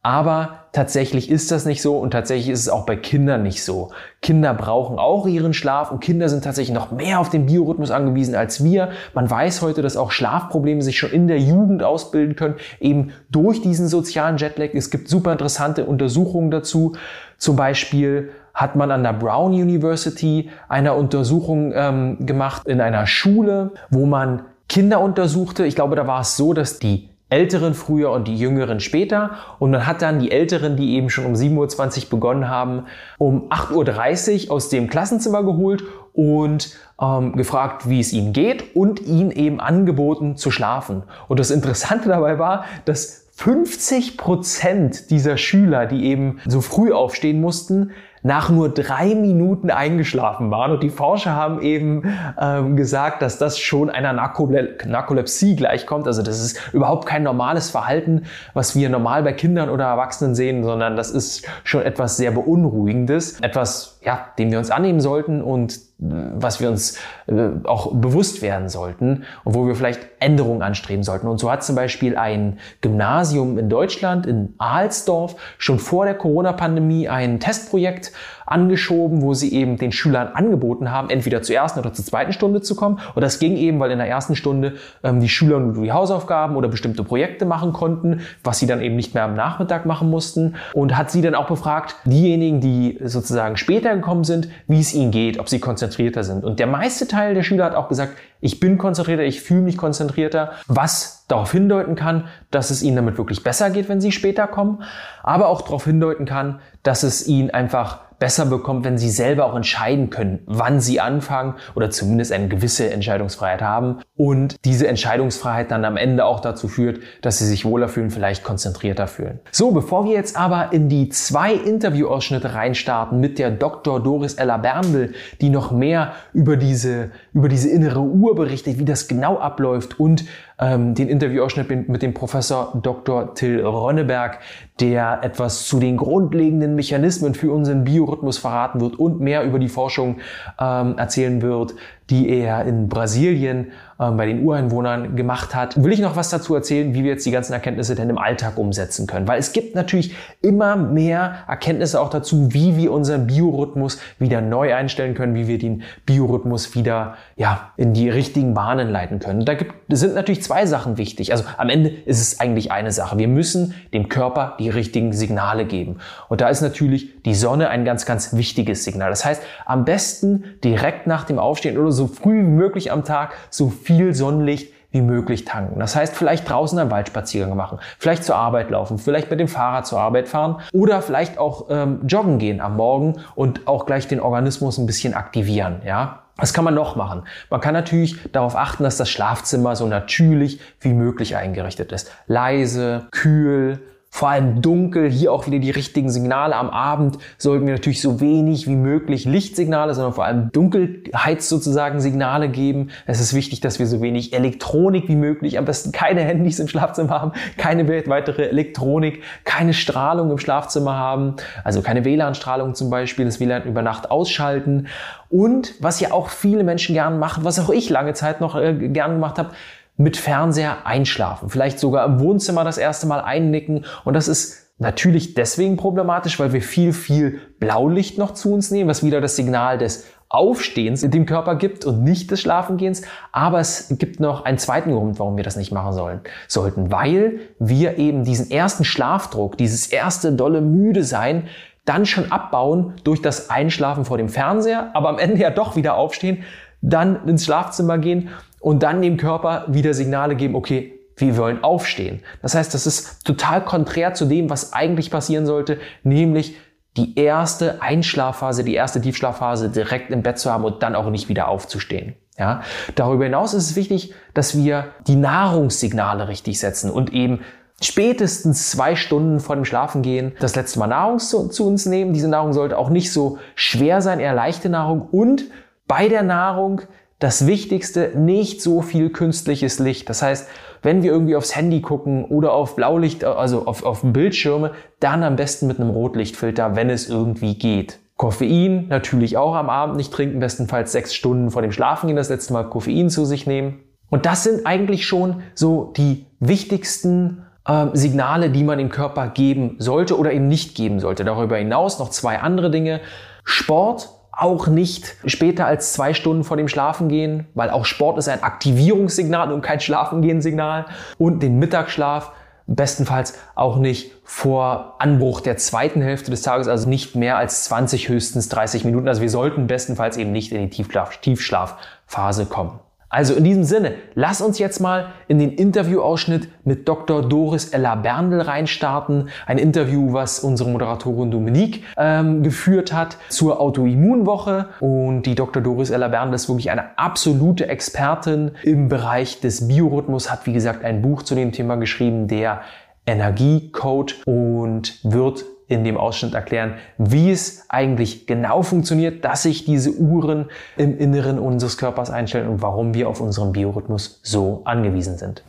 Aber 0.03 0.67
tatsächlich 0.73 1.31
ist 1.31 1.51
das 1.51 1.65
nicht 1.65 1.81
so 1.81 1.97
und 1.97 2.11
tatsächlich 2.11 2.51
ist 2.51 2.61
es 2.61 2.69
auch 2.69 2.85
bei 2.85 2.95
Kindern 2.95 3.43
nicht 3.43 3.65
so. 3.65 3.91
Kinder 4.21 4.53
brauchen 4.53 4.99
auch 4.99 5.27
ihren 5.27 5.55
Schlaf 5.55 5.91
und 5.91 6.01
Kinder 6.01 6.29
sind 6.29 6.45
tatsächlich 6.45 6.75
noch 6.75 6.91
mehr 6.91 7.21
auf 7.21 7.31
den 7.31 7.47
Biorhythmus 7.47 7.91
angewiesen 7.91 8.35
als 8.35 8.63
wir. 8.63 8.91
Man 9.15 9.31
weiß 9.31 9.63
heute, 9.63 9.81
dass 9.81 9.97
auch 9.97 10.11
Schlafprobleme 10.11 10.83
sich 10.83 10.99
schon 10.99 11.11
in 11.11 11.27
der 11.27 11.39
Jugend 11.39 11.83
ausbilden 11.83 12.37
können, 12.37 12.57
eben 12.81 13.13
durch 13.31 13.63
diesen 13.63 13.89
sozialen 13.89 14.37
Jetlag. 14.37 14.75
Es 14.75 14.91
gibt 14.91 15.09
super 15.09 15.33
interessante 15.33 15.87
Untersuchungen 15.87 16.51
dazu. 16.51 16.97
Zum 17.39 17.57
Beispiel 17.57 18.31
hat 18.55 18.77
man 18.77 18.91
an 18.91 19.03
der 19.03 19.13
Brown 19.13 19.53
University 19.53 20.51
eine 20.69 20.95
Untersuchung 20.95 21.73
ähm, 21.75 22.25
gemacht 22.25 22.67
in 22.67 22.81
einer 22.81 23.07
Schule, 23.07 23.73
wo 23.91 24.07
man 24.07 24.43
Kinder 24.69 25.01
untersuchte. 25.01 25.67
Ich 25.67 25.75
glaube, 25.75 25.97
da 25.97 26.07
war 26.07 26.21
es 26.21 26.37
so, 26.37 26.55
dass 26.55 26.79
die 26.79 27.11
Älteren 27.31 27.75
früher 27.75 28.13
und 28.13 28.29
die 28.29 28.37
Jüngeren 28.37 28.79
später. 28.81 29.33
Und 29.59 29.73
man 29.73 29.87
hat 29.87 30.03
dann 30.03 30.21
die 30.21 30.31
Älteren, 30.31 30.77
die 30.77 30.95
eben 30.95 31.11
schon 31.11 31.27
um 31.27 31.33
7.20 31.33 32.05
Uhr 32.05 32.11
begonnen 32.11 32.49
haben, 32.49 32.85
um 33.19 33.49
8.30 33.51 34.47
Uhr 34.47 34.53
aus 34.53 34.69
dem 34.69 34.89
Klassenzimmer 34.89 35.43
geholt 35.43 35.83
und 36.13 36.77
ähm, 37.01 37.33
gefragt, 37.33 37.89
wie 37.89 37.99
es 37.99 38.13
ihnen 38.13 38.33
geht 38.33 38.77
und 38.77 39.01
ihnen 39.01 39.33
eben 39.33 39.59
angeboten 39.59 40.37
zu 40.37 40.53
schlafen. 40.53 41.03
Und 41.27 41.41
das 41.41 41.51
Interessante 41.51 42.09
dabei 42.09 42.39
war, 42.39 42.67
dass 42.85 43.27
50 43.33 44.17
Prozent 44.17 45.11
dieser 45.11 45.37
Schüler, 45.37 45.87
die 45.87 46.05
eben 46.05 46.39
so 46.47 46.61
früh 46.61 46.93
aufstehen 46.93 47.41
mussten, 47.41 47.91
nach 48.25 48.49
nur 48.49 48.71
drei 48.71 49.15
Minuten 49.15 49.71
eingeschlafen 49.71 50.51
waren. 50.51 50.73
Und 50.73 50.83
die 50.83 50.89
Forscher 50.89 51.37
haben 51.37 51.61
eben 51.61 52.03
ähm, 52.41 52.75
gesagt, 52.75 53.21
dass 53.21 53.37
das 53.37 53.59
schon 53.59 53.91
einer 53.91 54.15
Narkole 54.15 54.79
Narkolepsie 54.87 55.55
gleichkommt. 55.57 56.07
Also 56.07 56.23
das 56.23 56.41
ist 56.41 56.73
überhaupt 56.73 57.07
kein 57.07 57.23
normales 57.23 57.71
Verhalten, 57.71 58.23
was 58.55 58.75
wir 58.75 58.89
normal 58.89 59.23
bei 59.23 59.35
Kindern 59.35 59.69
oder 59.69 59.85
Erwachsenen 59.85 60.35
sehen, 60.35 60.65
sondern 60.65 60.97
das 60.97 61.11
ist 61.11 61.47
schon 61.65 61.83
etwas 61.83 62.17
sehr 62.17 62.31
Beunruhigendes. 62.31 63.41
Etwas, 63.41 63.94
ja, 64.05 64.29
dem 64.39 64.51
wir 64.51 64.59
uns 64.59 64.71
annehmen 64.71 65.01
sollten 65.01 65.43
und 65.43 65.81
was 65.99 66.61
wir 66.61 66.69
uns 66.69 66.99
äh, 67.27 67.51
auch 67.65 67.95
bewusst 67.95 68.43
werden 68.43 68.69
sollten 68.69 69.25
und 69.45 69.55
wo 69.55 69.67
wir 69.67 69.75
vielleicht 69.75 70.01
Änderungen 70.19 70.61
anstreben 70.61 71.05
sollten. 71.05 71.29
Und 71.29 71.39
so 71.39 71.51
hat 71.51 71.63
zum 71.63 71.77
Beispiel 71.77 72.17
ein 72.17 72.59
Gymnasium 72.81 73.59
in 73.59 73.69
Deutschland, 73.69 74.27
in 74.27 74.55
Ahlsdorf, 74.59 75.37
schon 75.57 75.79
vor 75.79 76.05
der 76.05 76.15
Corona-Pandemie 76.15 77.09
ein 77.09 77.39
Testprojekt 77.41 78.13
angeschoben, 78.47 79.23
wo 79.23 79.33
sie 79.33 79.55
eben 79.55 79.79
den 79.79 79.93
Schülern 79.93 80.29
angeboten 80.35 80.91
haben, 80.91 81.09
entweder 81.09 81.41
zur 81.41 81.55
ersten 81.55 81.79
oder 81.79 81.93
zur 81.93 82.05
zweiten 82.05 82.33
Stunde 82.33 82.61
zu 82.61 82.75
kommen. 82.75 83.01
Und 83.15 83.23
das 83.23 83.39
ging 83.39 83.57
eben, 83.57 83.81
weil 83.81 83.91
in 83.91 83.99
der 83.99 84.09
ersten 84.09 84.37
Stunde 84.37 84.75
ähm, 85.03 85.21
die 85.21 85.29
Schüler 85.29 85.61
nur 85.61 85.83
die 85.83 85.93
Hausaufgaben 85.93 86.57
oder 86.57 86.69
bestimmte 86.69 87.05
Projekte 87.05 87.47
machen 87.47 87.73
konnten, 87.73 88.21
was 88.43 88.59
sie 88.59 88.67
dann 88.67 88.83
eben 88.83 88.97
nicht 88.97 89.15
mehr 89.15 89.25
am 89.25 89.35
Nachmittag 89.35 89.87
machen 89.87 90.11
mussten. 90.11 90.57
Und 90.75 90.97
hat 90.97 91.11
sie 91.11 91.23
dann 91.23 91.35
auch 91.35 91.47
befragt, 91.47 91.97
diejenigen, 92.05 92.61
die 92.61 92.99
sozusagen 93.03 93.57
später 93.57 93.94
gekommen 93.95 94.25
sind, 94.25 94.49
wie 94.67 94.81
es 94.81 94.95
ihnen 94.95 95.11
geht, 95.11 95.39
ob 95.39 95.49
sie 95.49 95.61
konzentrierter 95.61 96.25
sind. 96.25 96.45
Und 96.45 96.59
der 96.59 96.67
meiste 96.67 97.09
Teil 97.09 97.35
der 97.35 97.43
Schüler 97.43 97.65
hat 97.65 97.75
auch 97.75 97.89
gesagt, 97.89 98.17
ich 98.41 98.61
bin 98.61 98.79
konzentrierter, 98.79 99.25
ich 99.25 99.41
fühle 99.41 99.63
mich 99.63 99.77
konzentrierter, 99.77 100.53
was 100.67 101.25
darauf 101.29 101.53
hindeuten 101.53 101.95
kann, 101.95 102.29
dass 102.51 102.71
es 102.71 102.83
ihnen 102.83 102.97
damit 102.97 103.19
wirklich 103.19 103.43
besser 103.43 103.71
geht, 103.71 103.89
wenn 103.89 104.01
sie 104.01 104.13
später 104.13 104.47
kommen, 104.47 104.83
aber 105.23 105.49
auch 105.49 105.63
darauf 105.63 105.85
hindeuten 105.85 106.27
kann, 106.27 106.61
dass 106.83 107.03
es 107.03 107.27
ihnen 107.27 107.51
einfach 107.51 108.04
besser 108.19 108.47
bekommt, 108.47 108.85
wenn 108.85 108.99
sie 108.99 109.11
selber 109.11 109.47
auch 109.47 109.57
entscheiden 109.57 110.11
können, 110.11 110.41
wann 110.47 110.81
sie 110.81 111.01
anfangen 111.01 111.55
oder 111.75 111.91
zumindest 111.91 112.33
eine 112.33 112.49
gewisse 112.49 112.91
Entscheidungsfreiheit 112.91 113.63
haben 113.63 114.01
und 114.17 114.57
diese 114.65 114.87
Entscheidungsfreiheit 114.89 115.71
dann 115.71 115.85
am 115.85 115.97
Ende 115.97 116.25
auch 116.25 116.41
dazu 116.41 116.69
führt, 116.69 117.01
dass 117.23 117.39
sie 117.39 117.47
sich 117.47 117.65
wohler 117.65 117.89
fühlen, 117.89 118.11
vielleicht 118.11 118.45
konzentrierter 118.45 119.07
fühlen. 119.07 119.41
So, 119.51 119.71
bevor 119.73 120.05
wir 120.05 120.13
jetzt 120.13 120.37
aber 120.37 120.73
in 120.73 120.89
die 120.89 121.09
zwei 121.09 121.53
Interviewausschnitte 121.53 122.55
reinstarten 122.55 123.21
mit 123.21 123.39
der 123.39 123.51
Dr. 123.51 124.03
Doris 124.03 124.35
Ella 124.35 124.57
Berndl, 124.57 125.15
die 125.41 125.51
noch 125.51 125.71
mehr 125.71 126.13
über 126.33 126.57
diese, 126.57 127.11
über 127.33 127.49
diese 127.49 127.69
innere 127.71 128.01
Uhr 128.01 128.35
berichtet, 128.35 128.79
wie 128.79 128.85
das 128.85 129.09
genau 129.09 129.39
abläuft 129.39 129.99
und 129.99 130.25
ähm, 130.59 130.95
den 130.95 131.09
Interviewausschnitt 131.09 131.89
mit 131.89 132.03
dem 132.03 132.15
Professor 132.15 132.79
Dr. 132.83 133.35
Till 133.35 133.65
Ronneberg, 133.65 134.41
der 134.81 135.21
etwas 135.23 135.67
zu 135.67 135.79
den 135.79 135.97
grundlegenden 135.97 136.75
Mechanismen 136.75 137.35
für 137.35 137.53
unseren 137.53 137.85
Biorhythmus 137.85 138.39
verraten 138.39 138.81
wird 138.81 138.99
und 138.99 139.21
mehr 139.21 139.45
über 139.45 139.59
die 139.59 139.69
Forschung 139.69 140.19
ähm, 140.61 140.97
erzählen 140.99 141.43
wird, 141.43 141.75
die 142.11 142.29
er 142.29 142.65
in 142.65 142.89
Brasilien 142.89 143.73
ähm, 143.99 144.17
bei 144.17 144.27
den 144.27 144.43
Ureinwohnern 144.43 145.17
gemacht 145.17 145.55
hat. 145.55 145.83
Will 145.83 145.93
ich 145.93 146.01
noch 146.01 146.17
was 146.17 146.29
dazu 146.29 146.55
erzählen, 146.55 146.95
wie 146.95 147.05
wir 147.05 147.13
jetzt 147.13 147.25
die 147.25 147.31
ganzen 147.31 147.53
Erkenntnisse 147.53 147.95
denn 147.95 148.11
im 148.11 148.19
Alltag 148.19 148.59
umsetzen 148.59 149.07
können? 149.07 149.29
Weil 149.29 149.39
es 149.39 149.53
gibt 149.53 149.75
natürlich 149.75 150.15
immer 150.43 150.77
mehr 150.77 151.37
Erkenntnisse 151.49 152.01
auch 152.01 152.11
dazu, 152.11 152.53
wie 152.53 152.77
wir 152.77 152.93
unseren 152.93 153.27
Biorhythmus 153.27 153.99
wieder 154.19 154.41
neu 154.41 154.75
einstellen 154.75 155.15
können, 155.15 155.35
wie 155.35 155.47
wir 155.47 155.59
den 155.59 155.83
Biorhythmus 156.07 156.75
wieder 156.75 157.15
ja, 157.37 157.71
in 157.77 157.95
die 157.95 158.11
richtigen 158.11 158.53
Bahnen 158.53 158.91
leiten 158.91 159.21
können. 159.21 159.45
Da 159.45 159.55
gibt, 159.55 159.73
sind 159.89 160.15
natürlich 160.15 160.43
zwei 160.43 160.67
Sachen 160.67 160.99
wichtig. 160.99 161.33
Also 161.33 161.45
am 161.57 161.69
Ende 161.69 161.91
ist 161.91 162.21
es 162.21 162.41
eigentlich 162.41 162.73
eine 162.73 162.93
Sache. 162.93 163.17
Wir 163.19 163.29
müssen 163.29 163.75
dem 163.93 164.09
Körper 164.09 164.57
die 164.59 164.69
richtigen 164.69 165.13
Signale 165.13 165.65
geben. 165.65 165.99
Und 166.29 166.41
da 166.41 166.49
ist 166.49 166.61
natürlich 166.61 167.23
die 167.23 167.35
Sonne 167.35 167.69
ein 167.69 167.85
ganz, 167.85 168.07
ganz 168.07 168.35
wichtiges 168.35 168.85
Signal. 168.85 169.11
Das 169.11 169.25
heißt, 169.25 169.43
am 169.65 169.85
besten 169.85 170.45
direkt 170.63 171.07
nach 171.07 171.25
dem 171.25 171.39
Aufstehen 171.39 171.79
oder 171.79 171.93
so 171.95 172.07
früh 172.07 172.41
wie 172.41 172.49
möglich 172.49 172.93
am 172.93 173.05
Tag 173.05 173.35
so 173.51 173.71
viel 173.71 174.15
Sonnenlicht 174.15 174.73
wie 174.95 175.01
möglich 175.01 175.45
tanken. 175.45 175.81
Das 175.81 175.97
heißt, 175.97 176.15
vielleicht 176.15 176.49
draußen 176.49 176.79
einen 176.79 176.91
Waldspaziergang 176.91 177.57
machen, 177.57 177.81
vielleicht 177.99 178.23
zur 178.23 178.37
Arbeit 178.37 178.71
laufen, 178.71 178.99
vielleicht 178.99 179.29
mit 179.29 179.41
dem 179.41 179.49
Fahrrad 179.49 179.87
zur 179.87 179.99
Arbeit 179.99 180.29
fahren 180.29 180.61
oder 180.73 181.03
vielleicht 181.03 181.37
auch 181.37 181.67
ähm, 181.69 182.01
joggen 182.07 182.39
gehen 182.39 182.61
am 182.61 182.77
Morgen 182.77 183.17
und 183.35 183.67
auch 183.67 183.87
gleich 183.87 184.07
den 184.07 184.21
Organismus 184.21 184.79
ein 184.79 184.87
bisschen 184.87 185.15
aktivieren. 185.15 185.83
Ja, 185.85 186.21
was 186.37 186.53
kann 186.55 186.65
man 186.65 186.75
noch 186.75 186.95
machen? 186.95 187.25
Man 187.51 187.61
kann 187.61 187.75
natürlich 187.75 188.17
darauf 188.31 188.55
achten, 188.55 188.85
dass 188.85 188.97
das 188.97 189.11
Schlafzimmer 189.11 189.75
so 189.75 189.87
natürlich 189.87 190.61
wie 190.81 190.93
möglich 190.93 191.37
eingerichtet 191.37 191.91
ist. 191.91 192.13
Leise, 192.29 193.09
kühl, 193.11 193.81
vor 194.15 194.29
allem 194.29 194.63
dunkel, 194.63 195.11
hier 195.11 195.33
auch 195.33 195.49
wieder 195.49 195.59
die 195.59 195.73
richtigen 195.73 196.09
Signale. 196.09 196.55
Am 196.55 196.71
Abend 196.71 197.19
sollten 197.37 197.67
wir 197.67 197.75
natürlich 197.75 198.01
so 198.01 198.21
wenig 198.21 198.69
wie 198.69 198.77
möglich 198.77 199.25
Lichtsignale, 199.25 199.93
sondern 199.93 200.13
vor 200.13 200.25
allem 200.25 200.53
Dunkelheits 200.53 201.49
sozusagen 201.49 201.99
Signale 201.99 202.49
geben. 202.49 202.91
Es 203.07 203.19
ist 203.19 203.35
wichtig, 203.35 203.59
dass 203.59 203.81
wir 203.81 203.89
so 203.89 204.01
wenig 204.01 204.33
Elektronik 204.33 205.09
wie 205.09 205.17
möglich, 205.17 205.59
am 205.59 205.65
besten 205.65 205.91
keine 205.91 206.21
Handys 206.21 206.61
im 206.61 206.69
Schlafzimmer 206.69 207.11
haben, 207.11 207.33
keine 207.57 207.89
weitere 208.07 208.45
Elektronik, 208.51 209.25
keine 209.43 209.75
Strahlung 209.75 210.31
im 210.31 210.39
Schlafzimmer 210.39 210.95
haben, 210.95 211.35
also 211.65 211.83
keine 211.83 212.05
WLAN-Strahlung 212.05 212.77
zum 212.77 212.91
Beispiel, 212.91 213.25
das 213.25 213.41
WLAN 213.41 213.65
über 213.65 213.83
Nacht 213.83 214.13
ausschalten. 214.13 214.87
Und 215.29 215.75
was 215.81 215.99
ja 215.99 216.13
auch 216.13 216.29
viele 216.29 216.63
Menschen 216.63 216.95
gern 216.95 217.19
machen, 217.19 217.43
was 217.43 217.59
auch 217.59 217.71
ich 217.71 217.91
lange 217.91 218.15
Zeit 218.15 218.41
noch 218.41 218.55
äh, 218.55 218.75
gern 218.75 219.15
gemacht 219.15 219.41
habe, 219.41 219.51
mit 219.97 220.17
Fernseher 220.17 220.87
einschlafen, 220.87 221.49
vielleicht 221.49 221.79
sogar 221.79 222.05
im 222.07 222.21
Wohnzimmer 222.21 222.65
das 222.65 222.79
erste 222.79 223.07
Mal 223.07 223.21
einnicken. 223.21 223.85
Und 224.05 224.15
das 224.15 224.29
ist 224.29 224.65
natürlich 224.79 225.35
deswegen 225.35 225.77
problematisch, 225.77 226.39
weil 226.41 226.53
wir 226.53 226.63
viel, 226.63 226.93
viel 226.93 227.41
Blaulicht 227.61 228.19
noch 228.19 228.35
zu 228.35 228.53
uns 228.53 228.71
nehmen, 228.71 228.91
was 228.91 229.05
wieder 229.05 229.21
das 229.21 229.37
Signal 229.37 229.79
des 229.79 230.07
Aufstehens 230.29 231.05
in 231.05 231.13
dem 231.13 231.27
Körper 231.27 231.55
gibt 231.55 231.85
und 231.85 232.03
nicht 232.03 232.31
des 232.33 232.41
Schlafengehens. 232.41 233.03
Aber 233.31 233.61
es 233.61 233.95
gibt 233.99 234.19
noch 234.19 234.45
einen 234.45 234.59
zweiten 234.59 234.91
Grund, 234.93 235.21
warum 235.21 235.37
wir 235.37 235.45
das 235.45 235.55
nicht 235.55 235.71
machen 235.71 235.93
sollen, 235.93 236.21
sollten, 236.49 236.91
weil 236.91 237.39
wir 237.61 237.99
eben 237.99 238.25
diesen 238.25 238.51
ersten 238.51 238.85
Schlafdruck, 238.85 239.57
dieses 239.57 239.87
erste 239.87 240.33
dolle 240.33 240.61
müde 240.61 241.05
sein, 241.05 241.47
dann 241.85 242.05
schon 242.05 242.33
abbauen 242.33 242.95
durch 243.05 243.23
das 243.23 243.51
Einschlafen 243.51 244.05
vor 244.05 244.19
dem 244.19 244.29
Fernseher, 244.29 244.91
aber 244.95 245.11
am 245.11 245.19
Ende 245.19 245.37
ja 245.37 245.51
doch 245.51 245.77
wieder 245.77 245.95
aufstehen, 245.95 246.43
dann 246.81 247.29
ins 247.29 247.45
Schlafzimmer 247.45 247.99
gehen 247.99 248.31
und 248.65 248.83
dann 248.83 249.03
dem 249.03 249.19
Körper 249.19 249.67
wieder 249.69 249.93
Signale 249.93 250.37
geben, 250.37 250.55
okay, 250.55 250.99
wir 251.17 251.37
wollen 251.37 251.63
aufstehen. 251.63 252.23
Das 252.41 252.55
heißt, 252.55 252.73
das 252.73 252.87
ist 252.87 253.23
total 253.23 253.63
konträr 253.63 254.15
zu 254.15 254.25
dem, 254.25 254.49
was 254.49 254.73
eigentlich 254.73 255.11
passieren 255.11 255.45
sollte, 255.45 255.79
nämlich 256.03 256.57
die 256.97 257.19
erste 257.19 257.83
Einschlafphase, 257.83 258.65
die 258.65 258.75
erste 258.75 259.03
Tiefschlafphase 259.03 259.69
direkt 259.69 260.11
im 260.11 260.23
Bett 260.23 260.39
zu 260.39 260.51
haben 260.51 260.65
und 260.65 260.83
dann 260.83 260.95
auch 260.95 261.11
nicht 261.11 261.29
wieder 261.29 261.49
aufzustehen. 261.49 262.15
Ja, 262.39 262.63
darüber 262.95 263.25
hinaus 263.25 263.53
ist 263.53 263.71
es 263.71 263.77
wichtig, 263.77 264.15
dass 264.33 264.57
wir 264.57 264.87
die 265.07 265.17
Nahrungssignale 265.17 266.29
richtig 266.29 266.59
setzen 266.59 266.91
und 266.91 267.13
eben 267.13 267.41
spätestens 267.83 268.71
zwei 268.71 268.97
Stunden 268.97 269.41
vor 269.41 269.57
dem 269.57 269.67
Schlafengehen 269.67 270.33
das 270.41 270.57
letzte 270.57 270.79
Mal 270.79 270.87
Nahrung 270.87 271.19
zu, 271.19 271.49
zu, 271.49 271.67
uns 271.67 271.85
nehmen. 271.85 272.15
Diese 272.15 272.29
Nahrung 272.29 272.55
sollte 272.55 272.79
auch 272.79 272.89
nicht 272.89 273.13
so 273.13 273.37
schwer 273.57 274.01
sein, 274.01 274.21
eher 274.21 274.33
leichte 274.33 274.71
Nahrung 274.71 275.03
und 275.03 275.45
bei 275.87 276.09
der 276.09 276.23
Nahrung 276.23 276.81
das 277.19 277.47
Wichtigste, 277.47 278.13
nicht 278.17 278.61
so 278.61 278.83
viel 278.83 279.11
künstliches 279.11 279.79
Licht. 279.79 280.09
Das 280.11 280.23
heißt, 280.23 280.49
wenn 280.83 281.03
wir 281.03 281.13
irgendwie 281.13 281.37
aufs 281.37 281.57
Handy 281.57 281.81
gucken 281.81 282.25
oder 282.25 282.53
auf 282.53 282.77
Blaulicht, 282.77 283.25
also 283.25 283.67
auf, 283.67 283.85
auf 283.85 284.03
Bildschirme, 284.03 284.73
dann 285.01 285.23
am 285.23 285.37
besten 285.37 285.67
mit 285.67 285.81
einem 285.81 285.91
Rotlichtfilter, 285.91 286.77
wenn 286.77 286.91
es 286.91 287.09
irgendwie 287.09 287.55
geht. 287.55 288.01
Koffein 288.17 288.87
natürlich 288.89 289.37
auch 289.37 289.55
am 289.55 289.71
Abend 289.71 289.97
nicht 289.97 290.13
trinken, 290.13 290.39
bestenfalls 290.39 290.93
sechs 290.93 291.15
Stunden 291.15 291.51
vor 291.51 291.63
dem 291.63 291.73
Schlafengehen 291.73 292.17
das 292.17 292.29
letzte 292.29 292.53
Mal 292.53 292.65
Koffein 292.65 293.11
zu 293.11 293.25
sich 293.25 293.47
nehmen. 293.47 293.81
Und 294.11 294.27
das 294.27 294.45
sind 294.45 294.67
eigentlich 294.67 295.07
schon 295.07 295.43
so 295.55 295.93
die 295.97 296.27
wichtigsten 296.39 297.45
äh, 297.67 297.87
Signale, 297.95 298.51
die 298.51 298.63
man 298.63 298.79
dem 298.79 298.91
Körper 298.91 299.29
geben 299.29 299.77
sollte 299.79 300.19
oder 300.19 300.33
eben 300.33 300.47
nicht 300.47 300.77
geben 300.77 301.01
sollte. 301.01 301.25
Darüber 301.25 301.57
hinaus 301.57 301.99
noch 301.99 302.11
zwei 302.11 302.39
andere 302.39 302.71
Dinge. 302.71 303.01
Sport 303.45 304.14
auch 304.37 304.67
nicht 304.67 305.17
später 305.27 305.67
als 305.67 305.93
zwei 305.93 306.15
Stunden 306.15 306.45
vor 306.45 306.57
dem 306.57 306.69
Schlafengehen, 306.69 307.47
weil 307.55 307.71
auch 307.71 307.85
Sport 307.85 308.19
ist 308.19 308.29
ein 308.29 308.43
Aktivierungssignal 308.43 309.53
und 309.53 309.63
kein 309.63 309.81
Schlafengehen-Signal. 309.81 310.87
Und 311.19 311.43
den 311.43 311.59
Mittagsschlaf 311.59 312.33
bestenfalls 312.67 313.39
auch 313.55 313.77
nicht 313.77 314.13
vor 314.25 314.97
Anbruch 314.99 315.41
der 315.41 315.57
zweiten 315.57 316.01
Hälfte 316.01 316.31
des 316.31 316.43
Tages, 316.43 316.67
also 316.69 316.89
nicht 316.89 317.15
mehr 317.15 317.37
als 317.37 317.65
20, 317.65 318.09
höchstens 318.09 318.49
30 318.49 318.85
Minuten. 318.85 319.09
Also 319.09 319.21
wir 319.21 319.31
sollten 319.31 319.67
bestenfalls 319.67 320.17
eben 320.17 320.33
nicht 320.33 320.53
in 320.53 320.63
die 320.63 320.71
Tiefschlaf 320.71 321.19
Tiefschlafphase 321.19 322.47
kommen. 322.47 322.81
Also 323.15 323.35
in 323.35 323.45
diesem 323.45 323.63
Sinne, 323.63 323.93
lass 324.17 324.41
uns 324.41 324.59
jetzt 324.59 324.81
mal 324.81 325.13
in 325.29 325.39
den 325.39 325.53
Interviewausschnitt 325.53 326.49
mit 326.65 326.89
Dr. 326.89 327.23
Doris 327.23 327.69
Ella 327.69 327.95
Berndl 327.95 328.41
reinstarten. 328.41 329.29
Ein 329.47 329.59
Interview, 329.59 330.13
was 330.13 330.41
unsere 330.41 330.69
Moderatorin 330.69 331.31
Dominique 331.31 331.85
ähm, 331.97 332.43
geführt 332.43 332.93
hat 332.93 333.19
zur 333.29 333.61
Autoimmunwoche. 333.61 334.67
Und 334.81 335.23
die 335.27 335.37
Dr. 335.37 335.63
Doris 335.63 335.91
Ella 335.91 336.09
Berndl 336.09 336.35
ist 336.35 336.49
wirklich 336.49 336.73
eine 336.73 336.99
absolute 336.99 337.69
Expertin 337.69 338.51
im 338.65 338.89
Bereich 338.89 339.39
des 339.39 339.69
Biorhythmus, 339.69 340.29
hat 340.29 340.45
wie 340.47 340.53
gesagt 340.53 340.85
ein 340.85 341.01
Buch 341.01 341.23
zu 341.23 341.37
dem 341.37 341.53
Thema 341.53 341.77
geschrieben, 341.77 342.27
der 342.27 342.63
Energiecode 343.07 344.17
und 344.27 344.99
wird 345.05 345.45
in 345.75 345.85
dem 345.85 345.97
Ausschnitt 345.97 346.35
erklären, 346.35 346.79
wie 346.97 347.31
es 347.31 347.69
eigentlich 347.69 348.27
genau 348.27 348.63
funktioniert, 348.63 349.25
dass 349.25 349.43
sich 349.43 349.65
diese 349.65 349.91
Uhren 349.93 350.51
im 350.77 350.97
Inneren 350.99 351.39
unseres 351.39 351.77
Körpers 351.77 352.11
einstellen 352.11 352.49
und 352.49 352.63
warum 352.63 352.95
wir 352.95 353.09
auf 353.09 353.21
unseren 353.21 353.53
Biorhythmus 353.53 354.21
so 354.23 354.63
angewiesen 354.65 355.19
sind. 355.19 355.43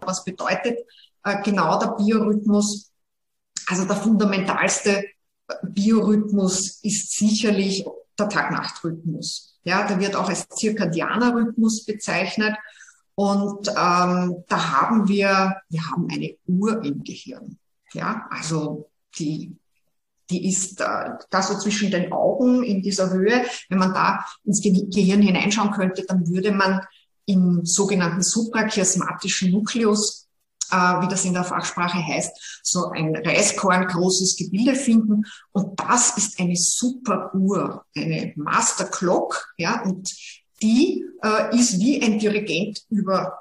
Was 0.00 0.24
bedeutet 0.24 0.78
äh, 1.24 1.42
genau 1.42 1.78
der 1.78 1.94
Biorhythmus? 1.98 2.90
Also 3.68 3.84
der 3.84 3.96
fundamentalste 3.96 5.04
Biorhythmus 5.62 6.80
ist 6.82 7.16
sicherlich 7.16 7.84
der 8.18 8.28
Tag-Nacht-Rhythmus. 8.28 9.58
Ja, 9.64 9.86
der 9.86 10.00
wird 10.00 10.16
auch 10.16 10.28
als 10.28 10.48
zirkadianer 10.48 11.34
Rhythmus 11.34 11.84
bezeichnet. 11.84 12.56
Und 13.14 13.68
ähm, 13.68 14.44
da 14.48 14.80
haben 14.80 15.08
wir, 15.08 15.56
wir 15.68 15.90
haben 15.90 16.08
eine 16.10 16.36
Uhr 16.46 16.84
im 16.84 17.02
Gehirn. 17.02 17.58
Ja, 17.92 18.26
also 18.30 18.90
die, 19.18 19.56
die 20.30 20.48
ist 20.48 20.80
äh, 20.80 21.10
da 21.30 21.42
so 21.42 21.58
zwischen 21.58 21.90
den 21.90 22.12
Augen 22.12 22.62
in 22.62 22.82
dieser 22.82 23.10
Höhe. 23.10 23.44
Wenn 23.68 23.78
man 23.78 23.94
da 23.94 24.24
ins 24.44 24.60
Gehirn 24.60 25.22
hineinschauen 25.22 25.70
könnte, 25.70 26.04
dann 26.06 26.28
würde 26.28 26.52
man 26.52 26.80
im 27.26 27.64
sogenannten 27.64 28.22
suprachiasmatischen 28.22 29.50
Nukleus, 29.50 30.26
äh, 30.70 30.76
wie 30.76 31.08
das 31.08 31.24
in 31.24 31.34
der 31.34 31.44
Fachsprache 31.44 31.98
heißt, 31.98 32.60
so 32.62 32.90
ein 32.90 33.14
Reiskorn 33.16 33.86
großes 33.86 34.36
Gebilde 34.36 34.74
finden. 34.74 35.24
Und 35.52 35.78
das 35.80 36.16
ist 36.16 36.40
eine 36.40 36.56
super 36.56 37.32
Uhr, 37.34 37.84
eine 37.96 38.32
Master 38.36 38.86
Clock, 38.86 39.54
ja, 39.58 39.82
und 39.82 40.12
die 40.62 41.04
äh, 41.22 41.56
ist 41.56 41.78
wie 41.78 42.02
ein 42.02 42.18
Dirigent 42.18 42.82
über 42.88 43.38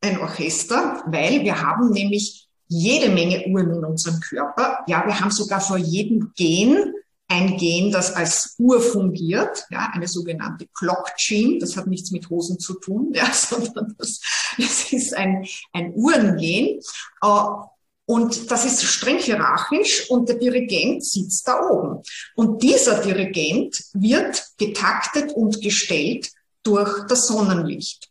ein 0.00 0.18
Orchester, 0.18 1.02
weil 1.06 1.42
wir 1.42 1.62
haben 1.62 1.90
nämlich 1.90 2.48
jede 2.74 3.08
Menge 3.10 3.46
Uhren 3.46 3.70
in 3.70 3.84
unserem 3.84 4.20
Körper. 4.20 4.80
Ja, 4.86 5.06
wir 5.06 5.18
haben 5.18 5.30
sogar 5.30 5.60
vor 5.60 5.76
jedem 5.76 6.32
Gen 6.36 6.94
ein 7.28 7.56
Gen, 7.56 7.90
das 7.90 8.12
als 8.14 8.54
Uhr 8.58 8.80
fungiert, 8.80 9.64
ja, 9.70 9.90
eine 9.92 10.06
sogenannte 10.08 10.66
Clock 10.76 11.12
Gene. 11.16 11.58
Das 11.58 11.76
hat 11.76 11.86
nichts 11.86 12.10
mit 12.10 12.28
Hosen 12.28 12.58
zu 12.58 12.74
tun, 12.74 13.12
ja, 13.14 13.30
sondern 13.32 13.94
das, 13.98 14.20
das 14.58 14.92
ist 14.92 15.14
ein, 15.16 15.46
ein 15.72 15.92
Uhrengen. 15.94 16.80
Äh, 17.22 17.28
und 18.06 18.50
das 18.50 18.66
ist 18.66 18.82
streng 18.82 19.18
hierarchisch 19.18 20.10
und 20.10 20.28
der 20.28 20.36
Dirigent 20.36 21.02
sitzt 21.02 21.48
da 21.48 21.58
oben. 21.70 22.02
Und 22.36 22.62
dieser 22.62 23.00
Dirigent 23.00 23.82
wird 23.94 24.44
getaktet 24.58 25.32
und 25.32 25.62
gestellt 25.62 26.30
durch 26.62 27.06
das 27.06 27.26
Sonnenlicht. 27.28 28.10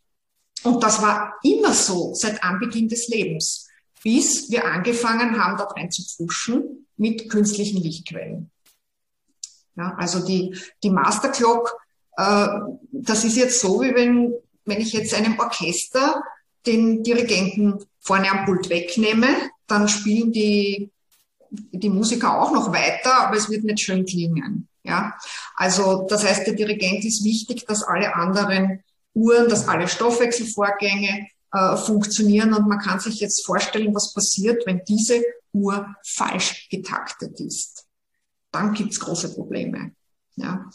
Und 0.64 0.82
das 0.82 1.00
war 1.00 1.34
immer 1.44 1.72
so 1.72 2.12
seit 2.14 2.42
Anbeginn 2.42 2.88
des 2.88 3.06
Lebens 3.06 3.63
bis 4.04 4.50
wir 4.50 4.66
angefangen 4.66 5.42
haben, 5.42 5.56
da 5.56 5.64
rein 5.64 5.90
zu 5.90 6.02
pfuschen 6.02 6.86
mit 6.96 7.28
künstlichen 7.30 7.82
Lichtquellen. 7.82 8.50
Ja, 9.76 9.94
also 9.96 10.24
die, 10.24 10.56
die 10.82 10.90
Master 10.90 11.30
Clock, 11.30 11.74
äh, 12.16 12.46
das 12.92 13.24
ist 13.24 13.36
jetzt 13.36 13.60
so, 13.60 13.80
wie 13.80 13.94
wenn, 13.94 14.34
wenn 14.66 14.80
ich 14.80 14.92
jetzt 14.92 15.14
einem 15.14 15.38
Orchester 15.40 16.22
den 16.66 17.02
Dirigenten 17.02 17.84
vorne 17.98 18.30
am 18.30 18.44
Pult 18.44 18.68
wegnehme, 18.68 19.26
dann 19.66 19.88
spielen 19.88 20.30
die, 20.32 20.90
die 21.50 21.88
Musiker 21.88 22.40
auch 22.40 22.52
noch 22.52 22.72
weiter, 22.72 23.20
aber 23.20 23.36
es 23.36 23.50
wird 23.50 23.64
nicht 23.64 23.80
schön 23.80 24.04
klingen. 24.04 24.68
Ja, 24.84 25.16
also 25.56 26.06
das 26.08 26.24
heißt, 26.24 26.46
der 26.46 26.54
Dirigent 26.54 27.04
ist 27.06 27.24
wichtig, 27.24 27.64
dass 27.66 27.82
alle 27.82 28.14
anderen 28.14 28.84
Uhren, 29.14 29.48
dass 29.48 29.66
alle 29.66 29.88
Stoffwechselvorgänge, 29.88 31.26
äh, 31.54 31.76
funktionieren. 31.76 32.52
Und 32.52 32.68
man 32.68 32.78
kann 32.78 33.00
sich 33.00 33.20
jetzt 33.20 33.46
vorstellen, 33.46 33.94
was 33.94 34.12
passiert, 34.12 34.66
wenn 34.66 34.82
diese 34.86 35.22
Uhr 35.52 35.86
falsch 36.04 36.68
getaktet 36.68 37.40
ist. 37.40 37.86
Dann 38.50 38.74
gibt's 38.74 39.00
große 39.00 39.34
Probleme. 39.34 39.92
Ja. 40.36 40.68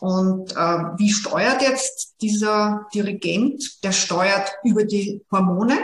Und 0.00 0.52
äh, 0.52 0.56
wie 0.96 1.10
steuert 1.10 1.62
jetzt 1.62 2.16
dieser 2.20 2.86
Dirigent? 2.94 3.84
Der 3.84 3.92
steuert 3.92 4.50
über 4.64 4.84
die 4.84 5.24
Hormone. 5.30 5.78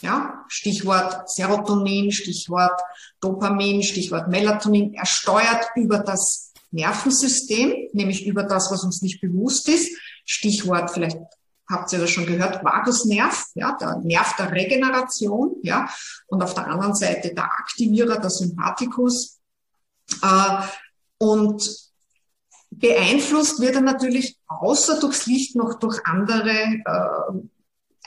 Ja, 0.00 0.44
Stichwort 0.48 1.30
Serotonin, 1.30 2.12
Stichwort 2.12 2.78
Dopamin, 3.20 3.82
Stichwort 3.82 4.28
Melatonin. 4.28 4.92
Er 4.94 5.06
steuert 5.06 5.66
über 5.74 6.00
das 6.00 6.52
Nervensystem, 6.70 7.88
nämlich 7.92 8.26
über 8.26 8.42
das, 8.42 8.70
was 8.70 8.84
uns 8.84 9.00
nicht 9.00 9.20
bewusst 9.20 9.68
ist. 9.68 9.90
Stichwort 10.24 10.90
vielleicht 10.90 11.16
habt 11.68 11.92
ihr 11.92 11.98
das 11.98 12.10
schon 12.10 12.26
gehört, 12.26 12.64
Vagusnerv, 12.64 13.46
ja, 13.54 13.76
der 13.80 13.98
Nerv 13.98 14.36
der 14.36 14.52
Regeneration, 14.52 15.56
ja, 15.62 15.88
und 16.28 16.42
auf 16.42 16.54
der 16.54 16.66
anderen 16.66 16.94
Seite 16.94 17.34
der 17.34 17.44
Aktivierer, 17.44 18.18
der 18.18 18.30
Sympathikus. 18.30 19.38
Äh, 20.22 20.62
und 21.18 21.68
beeinflusst 22.70 23.60
wird 23.60 23.74
er 23.74 23.80
natürlich 23.80 24.38
außer 24.46 25.00
durchs 25.00 25.26
Licht 25.26 25.56
noch 25.56 25.78
durch 25.78 26.04
andere 26.04 26.50
äh, 26.50 27.48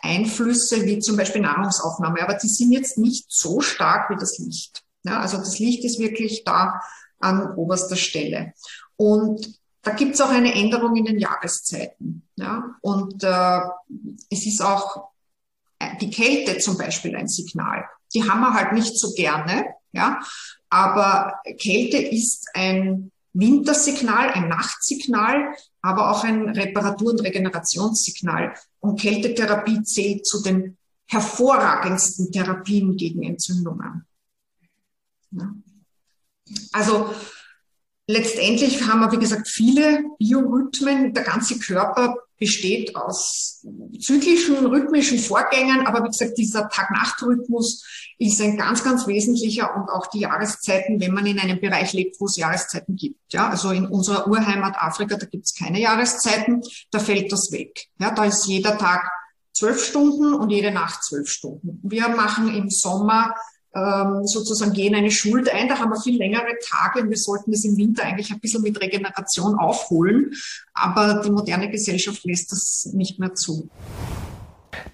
Einflüsse, 0.01 0.85
wie 0.85 0.99
zum 0.99 1.17
Beispiel 1.17 1.41
Nahrungsaufnahme. 1.41 2.21
Aber 2.21 2.35
die 2.35 2.47
sind 2.47 2.71
jetzt 2.71 2.97
nicht 2.97 3.25
so 3.29 3.61
stark 3.61 4.09
wie 4.09 4.19
das 4.19 4.37
Licht. 4.37 4.83
Ja, 5.03 5.19
also 5.19 5.37
das 5.37 5.59
Licht 5.59 5.83
ist 5.83 5.99
wirklich 5.99 6.43
da 6.43 6.81
an 7.19 7.55
oberster 7.55 7.95
Stelle. 7.95 8.53
Und 8.95 9.58
da 9.81 9.91
gibt 9.91 10.15
es 10.15 10.21
auch 10.21 10.29
eine 10.29 10.53
Änderung 10.53 10.95
in 10.95 11.05
den 11.05 11.19
Jahreszeiten. 11.19 12.27
Ja? 12.35 12.75
Und 12.81 13.23
äh, 13.23 13.59
es 14.29 14.45
ist 14.45 14.61
auch 14.61 15.09
äh, 15.79 15.97
die 16.01 16.09
Kälte 16.09 16.57
zum 16.59 16.77
Beispiel 16.77 17.15
ein 17.15 17.27
Signal. 17.27 17.85
Die 18.13 18.27
haben 18.29 18.41
wir 18.41 18.53
halt 18.53 18.73
nicht 18.73 18.97
so 18.97 19.13
gerne, 19.13 19.65
ja. 19.91 20.19
Aber 20.69 21.39
Kälte 21.59 21.97
ist 21.97 22.47
ein 22.53 23.11
Wintersignal, 23.33 24.31
ein 24.31 24.49
Nachtsignal, 24.49 25.55
aber 25.81 26.11
auch 26.11 26.23
ein 26.23 26.49
Reparatur- 26.49 27.11
und 27.11 27.21
Regenerationssignal. 27.21 28.53
Und 28.79 28.99
Kältetherapie 28.99 29.83
zählt 29.83 30.25
zu 30.25 30.41
den 30.41 30.77
hervorragendsten 31.07 32.31
Therapien 32.31 32.97
gegen 32.97 33.23
Entzündungen. 33.23 34.05
Ja. 35.31 35.53
Also 36.71 37.13
Letztendlich 38.11 38.87
haben 38.87 39.01
wir, 39.01 39.11
wie 39.11 39.19
gesagt, 39.19 39.47
viele 39.47 40.03
Biorhythmen. 40.17 41.13
Der 41.13 41.23
ganze 41.23 41.59
Körper 41.59 42.15
besteht 42.39 42.95
aus 42.95 43.63
zyklischen, 43.99 44.65
rhythmischen 44.65 45.19
Vorgängen. 45.19 45.85
Aber 45.85 46.03
wie 46.03 46.07
gesagt, 46.07 46.35
dieser 46.35 46.67
Tag-Nacht-Rhythmus 46.69 47.85
ist 48.17 48.41
ein 48.41 48.57
ganz, 48.57 48.83
ganz 48.83 49.05
wesentlicher 49.05 49.75
und 49.75 49.89
auch 49.89 50.07
die 50.07 50.21
Jahreszeiten, 50.21 50.99
wenn 50.99 51.13
man 51.13 51.27
in 51.27 51.39
einem 51.39 51.61
Bereich 51.61 51.93
lebt, 51.93 52.19
wo 52.19 52.25
es 52.25 52.35
Jahreszeiten 52.35 52.95
gibt. 52.95 53.31
Ja, 53.31 53.49
also 53.49 53.69
in 53.69 53.85
unserer 53.85 54.27
Urheimat 54.27 54.75
Afrika, 54.75 55.15
da 55.15 55.27
gibt 55.27 55.45
es 55.45 55.53
keine 55.53 55.79
Jahreszeiten, 55.79 56.63
da 56.89 56.97
fällt 56.97 57.31
das 57.31 57.51
weg. 57.51 57.89
Ja, 57.99 58.09
da 58.09 58.25
ist 58.25 58.47
jeder 58.47 58.75
Tag 58.79 59.07
zwölf 59.53 59.85
Stunden 59.85 60.33
und 60.33 60.49
jede 60.49 60.71
Nacht 60.71 61.03
zwölf 61.03 61.29
Stunden. 61.29 61.79
Wir 61.83 62.09
machen 62.09 62.55
im 62.55 62.71
Sommer 62.71 63.35
ähm, 63.75 64.25
sozusagen 64.25 64.73
gehen 64.73 64.95
eine 64.95 65.11
Schuld 65.11 65.53
ein. 65.53 65.67
Da 65.67 65.79
haben 65.79 65.91
wir 65.91 66.01
viel 66.01 66.17
längere 66.17 66.57
Tage 66.67 67.01
und 67.01 67.09
wir 67.09 67.17
sollten 67.17 67.51
das 67.51 67.63
im 67.65 67.77
Winter 67.77 68.03
eigentlich 68.03 68.31
ein 68.31 68.39
bisschen 68.39 68.63
mit 68.63 68.81
Regeneration 68.81 69.55
aufholen. 69.55 70.31
Aber 70.73 71.21
die 71.23 71.31
moderne 71.31 71.69
Gesellschaft 71.69 72.25
lässt 72.25 72.51
das 72.51 72.89
nicht 72.93 73.19
mehr 73.19 73.33
zu. 73.35 73.69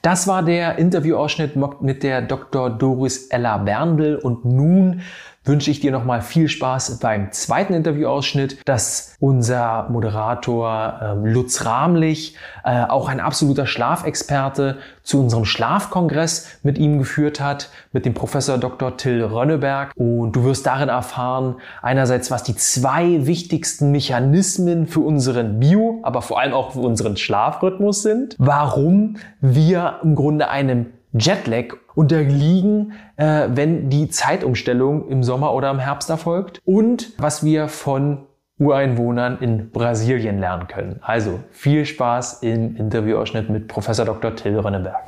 Das 0.01 0.27
war 0.27 0.43
der 0.43 0.77
Interviewausschnitt 0.77 1.55
mit 1.81 2.03
der 2.03 2.21
Dr. 2.21 2.69
Doris 2.69 3.27
Ella 3.27 3.57
Berndl 3.57 4.17
und 4.17 4.45
nun 4.45 5.01
wünsche 5.45 5.71
ich 5.71 5.79
dir 5.79 5.91
nochmal 5.91 6.21
viel 6.21 6.49
Spaß 6.49 6.99
beim 6.99 7.31
zweiten 7.31 7.73
Interviewausschnitt, 7.73 8.58
das 8.65 9.15
unser 9.19 9.88
Moderator 9.89 10.99
äh, 11.01 11.29
Lutz 11.29 11.65
Rahmlich, 11.65 12.36
äh, 12.63 12.84
auch 12.84 13.08
ein 13.08 13.19
absoluter 13.19 13.65
Schlafexperte, 13.65 14.77
zu 15.03 15.19
unserem 15.19 15.45
Schlafkongress 15.45 16.60
mit 16.63 16.77
ihm 16.77 16.97
geführt 16.97 17.39
hat, 17.39 17.69
mit 17.91 18.05
dem 18.05 18.15
Professor 18.15 18.58
Dr. 18.58 18.97
Till 18.97 19.23
Rönneberg. 19.23 19.91
Und 19.95 20.36
du 20.36 20.43
wirst 20.43 20.65
darin 20.65 20.89
erfahren, 20.89 21.58
einerseits, 21.81 22.31
was 22.31 22.43
die 22.43 22.55
zwei 22.55 23.25
wichtigsten 23.27 23.91
Mechanismen 23.91 24.88
für 24.88 25.01
unseren 25.01 25.60
Bio, 25.60 25.99
aber 26.03 26.21
vor 26.21 26.39
allem 26.39 26.53
auch 26.53 26.71
für 26.71 26.79
unseren 26.79 27.17
Schlafrhythmus 27.17 28.01
sind, 28.01 28.36
warum 28.39 29.17
wir 29.41 29.99
im 30.03 30.15
Grunde 30.15 30.49
einem 30.49 30.88
Jetlag 31.13 31.75
unterliegen, 31.95 32.93
äh, 33.15 33.47
wenn 33.51 33.89
die 33.89 34.10
Zeitumstellung 34.10 35.08
im 35.10 35.23
Sommer 35.23 35.53
oder 35.53 35.71
im 35.71 35.79
Herbst 35.79 36.10
erfolgt 36.10 36.62
und 36.65 37.13
was 37.17 37.43
wir 37.43 37.67
von 37.67 38.25
Ureinwohnern 38.58 39.39
in 39.39 39.69
Brasilien 39.71 40.39
lernen 40.39 40.67
können. 40.67 40.99
Also 41.01 41.43
viel 41.51 41.86
Spaß 41.86 42.41
im 42.43 42.75
Interviewausschnitt 42.77 43.49
mit 43.49 43.67
Professor 43.67 44.05
Dr. 44.05 44.36
Till 44.36 44.58
Rönneberg. 44.58 45.01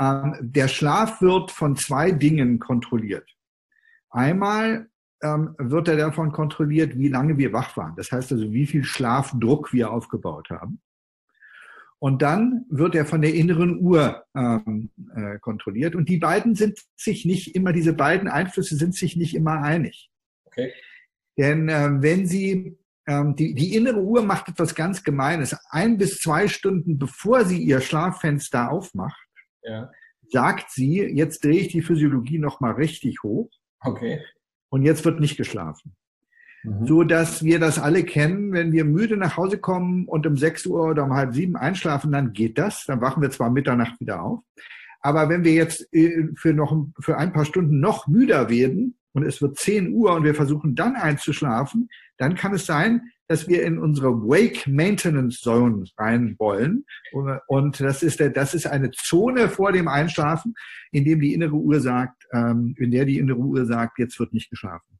Ähm, 0.00 0.36
der 0.40 0.68
Schlaf 0.68 1.20
wird 1.20 1.50
von 1.50 1.76
zwei 1.76 2.10
Dingen 2.10 2.58
kontrolliert. 2.58 3.28
Einmal 4.10 4.88
ähm, 5.22 5.54
wird 5.58 5.88
er 5.88 5.96
davon 5.96 6.32
kontrolliert, 6.32 6.96
wie 6.96 7.08
lange 7.08 7.36
wir 7.36 7.52
wach 7.52 7.76
waren. 7.76 7.94
Das 7.96 8.10
heißt 8.10 8.32
also, 8.32 8.50
wie 8.50 8.66
viel 8.66 8.84
Schlafdruck 8.84 9.72
wir 9.72 9.90
aufgebaut 9.90 10.48
haben. 10.50 10.80
Und 12.02 12.20
dann 12.20 12.66
wird 12.68 12.96
er 12.96 13.06
von 13.06 13.22
der 13.22 13.32
inneren 13.32 13.78
Uhr 13.78 14.24
ähm, 14.34 14.90
äh, 15.14 15.38
kontrolliert. 15.38 15.94
Und 15.94 16.08
die 16.08 16.16
beiden 16.16 16.56
sind 16.56 16.80
sich 16.96 17.24
nicht 17.24 17.54
immer, 17.54 17.72
diese 17.72 17.92
beiden 17.92 18.26
Einflüsse 18.26 18.74
sind 18.74 18.96
sich 18.96 19.14
nicht 19.14 19.36
immer 19.36 19.62
einig. 19.62 20.10
Okay. 20.46 20.72
Denn 21.38 21.68
äh, 21.68 22.02
wenn 22.02 22.26
Sie, 22.26 22.76
ähm, 23.06 23.36
die, 23.36 23.54
die 23.54 23.76
innere 23.76 24.00
Uhr 24.00 24.24
macht 24.24 24.48
etwas 24.48 24.74
ganz 24.74 25.04
Gemeines. 25.04 25.56
Ein 25.70 25.96
bis 25.96 26.18
zwei 26.18 26.48
Stunden 26.48 26.98
bevor 26.98 27.44
sie 27.44 27.62
ihr 27.62 27.80
Schlaffenster 27.80 28.72
aufmacht, 28.72 29.24
ja. 29.62 29.88
sagt 30.28 30.72
sie, 30.72 31.02
jetzt 31.02 31.44
drehe 31.44 31.60
ich 31.60 31.68
die 31.68 31.82
Physiologie 31.82 32.40
nochmal 32.40 32.72
richtig 32.72 33.22
hoch. 33.22 33.48
Okay. 33.78 34.20
Und 34.70 34.82
jetzt 34.82 35.04
wird 35.04 35.20
nicht 35.20 35.36
geschlafen. 35.36 35.94
Mhm. 36.62 36.86
So 36.86 37.02
dass 37.02 37.42
wir 37.42 37.58
das 37.58 37.78
alle 37.78 38.04
kennen, 38.04 38.52
wenn 38.52 38.72
wir 38.72 38.84
müde 38.84 39.16
nach 39.16 39.36
Hause 39.36 39.58
kommen 39.58 40.06
und 40.06 40.26
um 40.26 40.36
6 40.36 40.66
Uhr 40.66 40.90
oder 40.90 41.04
um 41.04 41.14
halb 41.14 41.34
sieben 41.34 41.56
einschlafen, 41.56 42.12
dann 42.12 42.32
geht 42.32 42.58
das. 42.58 42.84
Dann 42.86 43.00
wachen 43.00 43.22
wir 43.22 43.30
zwar 43.30 43.50
Mitternacht 43.50 44.00
wieder 44.00 44.22
auf. 44.22 44.40
Aber 45.00 45.28
wenn 45.28 45.44
wir 45.44 45.52
jetzt 45.52 45.92
äh, 45.92 46.28
für 46.36 46.54
noch, 46.54 46.86
für 47.00 47.18
ein 47.18 47.32
paar 47.32 47.44
Stunden 47.44 47.80
noch 47.80 48.06
müder 48.06 48.48
werden 48.48 48.96
und 49.12 49.24
es 49.24 49.42
wird 49.42 49.58
10 49.58 49.92
Uhr 49.92 50.14
und 50.14 50.24
wir 50.24 50.34
versuchen 50.34 50.74
dann 50.76 50.94
einzuschlafen, 50.94 51.88
dann 52.18 52.36
kann 52.36 52.54
es 52.54 52.66
sein, 52.66 53.02
dass 53.26 53.48
wir 53.48 53.64
in 53.64 53.78
unsere 53.78 54.12
Wake 54.22 54.66
Maintenance 54.68 55.40
Zone 55.40 55.84
rein 55.98 56.36
wollen. 56.38 56.84
Und 57.46 57.80
das 57.80 58.02
ist, 58.02 58.20
der, 58.20 58.30
das 58.30 58.54
ist 58.54 58.66
eine 58.66 58.90
Zone 58.90 59.48
vor 59.48 59.72
dem 59.72 59.88
Einschlafen, 59.88 60.54
in 60.92 61.04
dem 61.04 61.20
die 61.20 61.34
innere 61.34 61.54
Uhr 61.54 61.80
sagt, 61.80 62.26
ähm, 62.32 62.74
in 62.78 62.90
der 62.90 63.06
die 63.06 63.18
innere 63.18 63.38
Uhr 63.38 63.64
sagt, 63.64 63.98
jetzt 63.98 64.20
wird 64.20 64.32
nicht 64.32 64.50
geschlafen. 64.50 64.98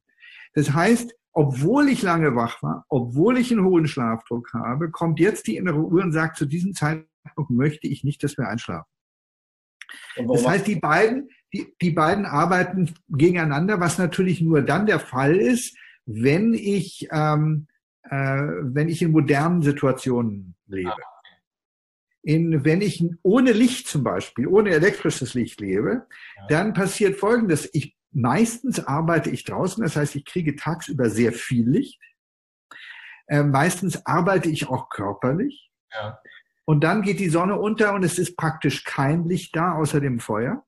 Das 0.53 0.73
heißt, 0.73 1.13
obwohl 1.33 1.89
ich 1.89 2.01
lange 2.03 2.35
wach 2.35 2.61
war, 2.61 2.85
obwohl 2.89 3.37
ich 3.37 3.51
einen 3.51 3.65
hohen 3.65 3.87
Schlafdruck 3.87 4.53
habe, 4.53 4.91
kommt 4.91 5.19
jetzt 5.19 5.47
die 5.47 5.57
innere 5.57 5.79
Uhr 5.79 6.01
und 6.01 6.11
sagt, 6.11 6.37
zu 6.37 6.45
diesem 6.45 6.73
Zeitpunkt 6.73 7.49
möchte 7.49 7.87
ich 7.87 8.03
nicht, 8.03 8.23
dass 8.23 8.37
wir 8.37 8.47
einschlafen. 8.47 8.89
Das 10.27 10.47
heißt, 10.47 10.67
die 10.67 10.75
beiden, 10.75 11.29
die, 11.53 11.75
die 11.81 11.91
beiden 11.91 12.25
arbeiten 12.25 12.93
gegeneinander, 13.09 13.79
was 13.79 13.97
natürlich 13.97 14.41
nur 14.41 14.61
dann 14.61 14.85
der 14.85 14.99
Fall 14.99 15.35
ist, 15.35 15.75
wenn 16.05 16.53
ich, 16.53 17.07
ähm, 17.11 17.67
äh, 18.03 18.41
wenn 18.61 18.89
ich 18.89 19.01
in 19.01 19.11
modernen 19.11 19.61
Situationen 19.61 20.55
lebe. 20.67 20.91
Ah, 20.91 21.13
in, 22.23 22.63
wenn 22.63 22.81
ich 22.81 23.03
ohne 23.21 23.51
Licht 23.51 23.87
zum 23.87 24.03
Beispiel, 24.03 24.47
ohne 24.47 24.69
elektrisches 24.69 25.33
Licht 25.33 25.59
lebe, 25.59 26.07
dann 26.47 26.73
passiert 26.73 27.17
Folgendes. 27.17 27.69
Ich 27.73 27.97
Meistens 28.13 28.85
arbeite 28.85 29.29
ich 29.29 29.43
draußen, 29.43 29.83
das 29.83 29.95
heißt, 29.95 30.15
ich 30.15 30.25
kriege 30.25 30.55
tagsüber 30.55 31.09
sehr 31.09 31.33
viel 31.33 31.67
Licht. 31.67 31.99
Äh, 33.27 33.43
meistens 33.43 34.05
arbeite 34.05 34.49
ich 34.49 34.69
auch 34.69 34.89
körperlich. 34.89 35.71
Ja. 35.91 36.19
Und 36.65 36.83
dann 36.83 37.01
geht 37.01 37.19
die 37.19 37.29
Sonne 37.29 37.59
unter 37.59 37.93
und 37.93 38.03
es 38.03 38.19
ist 38.19 38.37
praktisch 38.37 38.83
kein 38.83 39.25
Licht 39.25 39.55
da 39.55 39.73
außer 39.73 39.99
dem 39.99 40.19
Feuer. 40.19 40.63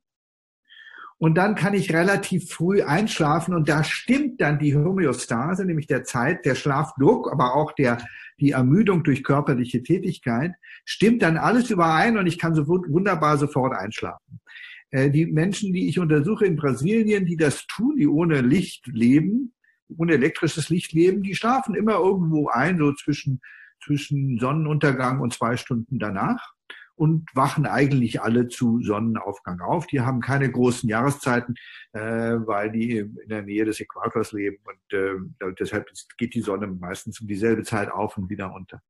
Und 1.18 1.36
dann 1.36 1.56
kann 1.56 1.74
ich 1.74 1.94
relativ 1.94 2.52
früh 2.52 2.84
einschlafen 2.84 3.56
und 3.56 3.70
da 3.70 3.86
stimmt 3.86 4.42
dann 4.42 4.60
die 4.60 4.76
Homöostase, 4.76 5.64
nämlich 5.64 5.88
der 5.88 6.04
Zeit, 6.04 6.44
der 6.46 6.56
Schlafdruck, 6.56 7.32
aber 7.32 7.56
auch 7.56 7.72
der, 7.72 8.00
die 8.40 8.52
Ermüdung 8.52 9.04
durch 9.04 9.24
körperliche 9.24 9.82
Tätigkeit, 9.82 10.52
stimmt 10.84 11.22
dann 11.22 11.38
alles 11.38 11.70
überein 11.70 12.18
und 12.18 12.28
ich 12.28 12.38
kann 12.38 12.54
so 12.54 12.68
wunderbar 12.68 13.38
sofort 13.38 13.74
einschlafen. 13.74 14.42
Äh, 14.92 15.10
die 15.10 15.26
Menschen, 15.26 15.74
die 15.74 15.88
ich 15.88 16.00
untersuche 16.00 16.46
in 16.46 16.56
Brasilien, 16.56 17.26
die 17.26 17.38
das 17.38 17.66
tun, 17.68 17.96
die 17.98 18.08
ohne 18.08 18.42
Licht 18.42 18.88
leben, 18.88 19.54
ohne 19.98 20.14
elektrisches 20.14 20.70
Licht 20.70 20.94
leben, 20.94 21.24
die 21.24 21.36
schlafen 21.36 21.76
immer 21.76 21.96
irgendwo 21.96 22.50
ein, 22.50 22.78
so 22.78 22.94
zwischen, 22.94 23.42
zwischen 23.84 24.40
Sonnenuntergang 24.40 25.20
und 25.20 25.34
zwei 25.34 25.58
Stunden 25.58 26.00
danach 26.00 26.54
und 26.96 27.30
wachen 27.36 27.66
eigentlich 27.66 28.22
alle 28.22 28.48
zu 28.48 28.82
Sonnenaufgang 28.82 29.60
auf. 29.60 29.86
Die 29.88 30.02
haben 30.02 30.22
keine 30.22 30.50
großen 30.50 30.88
Jahreszeiten, 30.88 31.56
äh, 31.92 32.00
weil 32.00 32.72
die 32.72 32.98
in 32.98 33.30
der 33.30 33.44
Nähe 33.44 33.66
des 33.66 33.80
Äquators 33.80 34.32
leben 34.32 34.58
und 34.64 34.98
äh, 34.98 35.54
deshalb 35.60 35.90
geht 36.18 36.34
die 36.34 36.42
Sonne 36.42 36.68
meistens 36.68 37.20
um 37.20 37.28
dieselbe 37.28 37.64
Zeit 37.64 37.92
auf 37.92 38.18
und 38.18 38.30
wieder 38.30 38.54
unter. 38.54 38.82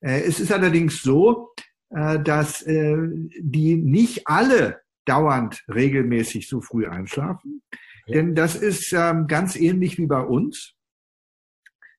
Äh, 0.00 0.22
es 0.22 0.40
ist 0.40 0.52
allerdings 0.52 1.02
so, 1.02 1.54
äh, 1.90 2.18
dass 2.20 2.62
äh, 2.62 2.96
die 3.40 3.76
nicht 3.76 4.26
alle 4.26 4.80
dauernd 5.08 5.64
regelmäßig 5.68 6.48
so 6.48 6.60
früh 6.60 6.86
einschlafen. 6.86 7.62
Okay. 8.04 8.14
Denn 8.14 8.34
das 8.34 8.56
ist 8.56 8.92
ähm, 8.92 9.26
ganz 9.26 9.56
ähnlich 9.56 9.98
wie 9.98 10.06
bei 10.06 10.20
uns. 10.20 10.74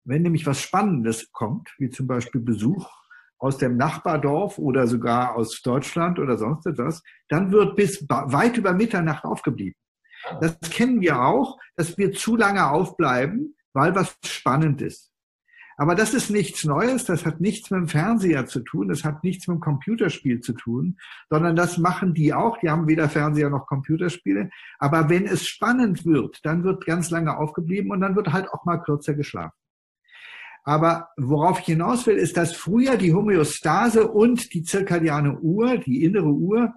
Wenn 0.04 0.24
nämlich 0.24 0.46
was 0.46 0.62
Spannendes 0.62 1.32
kommt, 1.32 1.74
wie 1.78 1.90
zum 1.90 2.08
Beispiel 2.08 2.42
Besuch 2.42 2.90
aus 3.38 3.58
dem 3.58 3.78
Nachbardorf 3.78 4.58
oder 4.58 4.88
sogar 4.88 5.36
aus 5.36 5.62
Deutschland 5.62 6.20
oder 6.20 6.38
sonst 6.38 6.66
etwas, 6.66 7.02
dann 7.30 7.52
wird 7.52 7.76
bis 7.76 8.06
weit 8.10 8.58
über 8.58 8.74
Mitternacht 8.74 9.24
aufgeblieben. 9.24 9.80
Ah. 10.24 10.40
Das 10.42 10.60
kennen 10.72 11.02
wir 11.02 11.22
auch, 11.22 11.58
dass 11.76 11.98
wir 11.98 12.12
zu 12.12 12.36
lange 12.36 12.70
aufbleiben, 12.70 13.56
weil 13.74 13.96
was 13.96 14.18
spannend 14.26 14.82
ist. 14.82 15.12
Aber 15.80 15.96
das 15.96 16.14
ist 16.14 16.30
nichts 16.30 16.66
Neues, 16.66 17.06
das 17.06 17.26
hat 17.26 17.40
nichts 17.40 17.72
mit 17.72 17.80
dem 17.80 17.88
Fernseher 17.88 18.46
zu 18.46 18.60
tun, 18.60 18.90
das 18.90 19.06
hat 19.06 19.24
nichts 19.24 19.48
mit 19.48 19.56
dem 19.56 19.62
Computerspiel 19.62 20.42
zu 20.42 20.52
tun, 20.52 20.98
sondern 21.30 21.56
das 21.56 21.78
machen 21.78 22.14
die 22.14 22.34
auch. 22.34 22.58
Die 22.58 22.70
haben 22.70 22.90
weder 22.90 23.08
Fernseher 23.08 23.50
noch 23.50 23.66
Computerspiele. 23.66 24.50
Aber 24.78 25.08
wenn 25.08 25.26
es 25.26 25.48
spannend 25.48 26.06
wird, 26.06 26.44
dann 26.44 26.66
wird 26.66 26.86
ganz 26.86 27.12
lange 27.12 27.38
aufgeblieben 27.38 27.92
und 27.92 28.02
dann 28.02 28.18
wird 28.18 28.34
halt 28.34 28.50
auch 28.50 28.66
mal 28.66 28.80
kürzer 28.80 29.14
geschlafen. 29.14 29.56
Aber 30.66 31.12
worauf 31.16 31.62
ich 31.62 31.68
hinaus 31.68 32.06
will, 32.08 32.18
ist, 32.18 32.36
dass 32.36 32.54
früher 32.54 32.98
die 32.98 33.14
Homöostase 33.14 34.06
und 34.06 34.54
die 34.54 34.64
zirkadiane 34.64 35.40
Uhr, 35.40 35.78
die 35.78 36.04
innere 36.04 36.28
Uhr, 36.28 36.74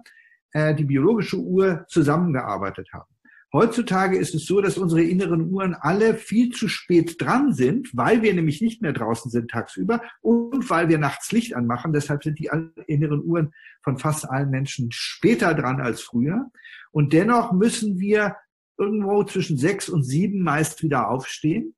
äh, 0.53 0.73
die 0.73 0.85
biologische 0.85 1.39
Uhr 1.39 1.83
zusammengearbeitet 1.89 2.93
haben. 2.93 3.12
Heutzutage 3.53 4.17
ist 4.17 4.33
es 4.33 4.47
so, 4.47 4.61
dass 4.61 4.79
unsere 4.79 5.03
inneren 5.03 5.51
Uhren 5.51 5.75
alle 5.75 6.15
viel 6.15 6.49
zu 6.49 6.67
spät 6.67 7.21
dran 7.21 7.53
sind, 7.53 7.95
weil 7.95 8.23
wir 8.23 8.33
nämlich 8.33 8.61
nicht 8.61 8.81
mehr 8.81 8.93
draußen 8.93 9.29
sind 9.29 9.51
tagsüber 9.51 10.01
und 10.21 10.67
weil 10.71 10.89
wir 10.89 10.97
nachts 10.97 11.31
Licht 11.31 11.55
anmachen. 11.55 11.93
Deshalb 11.93 12.23
sind 12.23 12.39
die 12.39 12.49
inneren 12.87 13.23
Uhren 13.23 13.53
von 13.83 13.99
fast 13.99 14.27
allen 14.27 14.49
Menschen 14.49 14.91
später 14.91 15.53
dran 15.53 15.81
als 15.81 16.01
früher. 16.01 16.49
Und 16.91 17.13
dennoch 17.13 17.51
müssen 17.51 17.99
wir 17.99 18.35
irgendwo 18.75 19.23
zwischen 19.23 19.59
sechs 19.59 19.87
und 19.87 20.01
sieben 20.01 20.41
meist 20.41 20.81
wieder 20.81 21.09
aufstehen, 21.09 21.75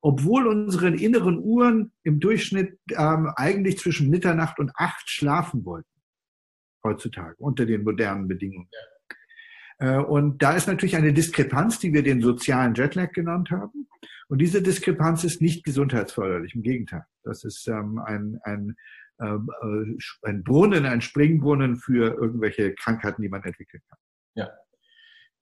obwohl 0.00 0.46
unsere 0.46 0.88
inneren 0.90 1.40
Uhren 1.40 1.92
im 2.04 2.20
Durchschnitt 2.20 2.78
ähm, 2.96 3.32
eigentlich 3.34 3.78
zwischen 3.78 4.08
Mitternacht 4.08 4.60
und 4.60 4.70
acht 4.76 5.10
schlafen 5.10 5.64
wollten. 5.64 5.88
Heutzutage 6.84 7.34
unter 7.38 7.66
den 7.66 7.82
modernen 7.82 8.28
Bedingungen. 8.28 8.68
Äh, 8.70 8.97
und 9.80 10.42
da 10.42 10.54
ist 10.54 10.66
natürlich 10.66 10.96
eine 10.96 11.12
Diskrepanz, 11.12 11.78
die 11.78 11.92
wir 11.92 12.02
den 12.02 12.20
sozialen 12.20 12.74
Jetlag 12.74 13.12
genannt 13.12 13.50
haben. 13.52 13.88
Und 14.28 14.38
diese 14.38 14.62
Diskrepanz 14.62 15.24
ist 15.24 15.40
nicht 15.40 15.64
gesundheitsförderlich, 15.64 16.54
im 16.54 16.62
Gegenteil. 16.62 17.04
Das 17.24 17.44
ist 17.44 17.66
ähm, 17.66 17.98
ein, 18.04 18.38
ein, 18.44 18.76
ähm, 19.20 19.50
äh, 19.62 20.28
ein 20.28 20.44
Brunnen, 20.44 20.84
ein 20.84 21.00
Springbrunnen 21.00 21.76
für 21.76 22.14
irgendwelche 22.14 22.74
Krankheiten, 22.74 23.22
die 23.22 23.30
man 23.30 23.42
entwickeln 23.42 23.82
kann. 23.88 23.98
Ja. 24.34 24.50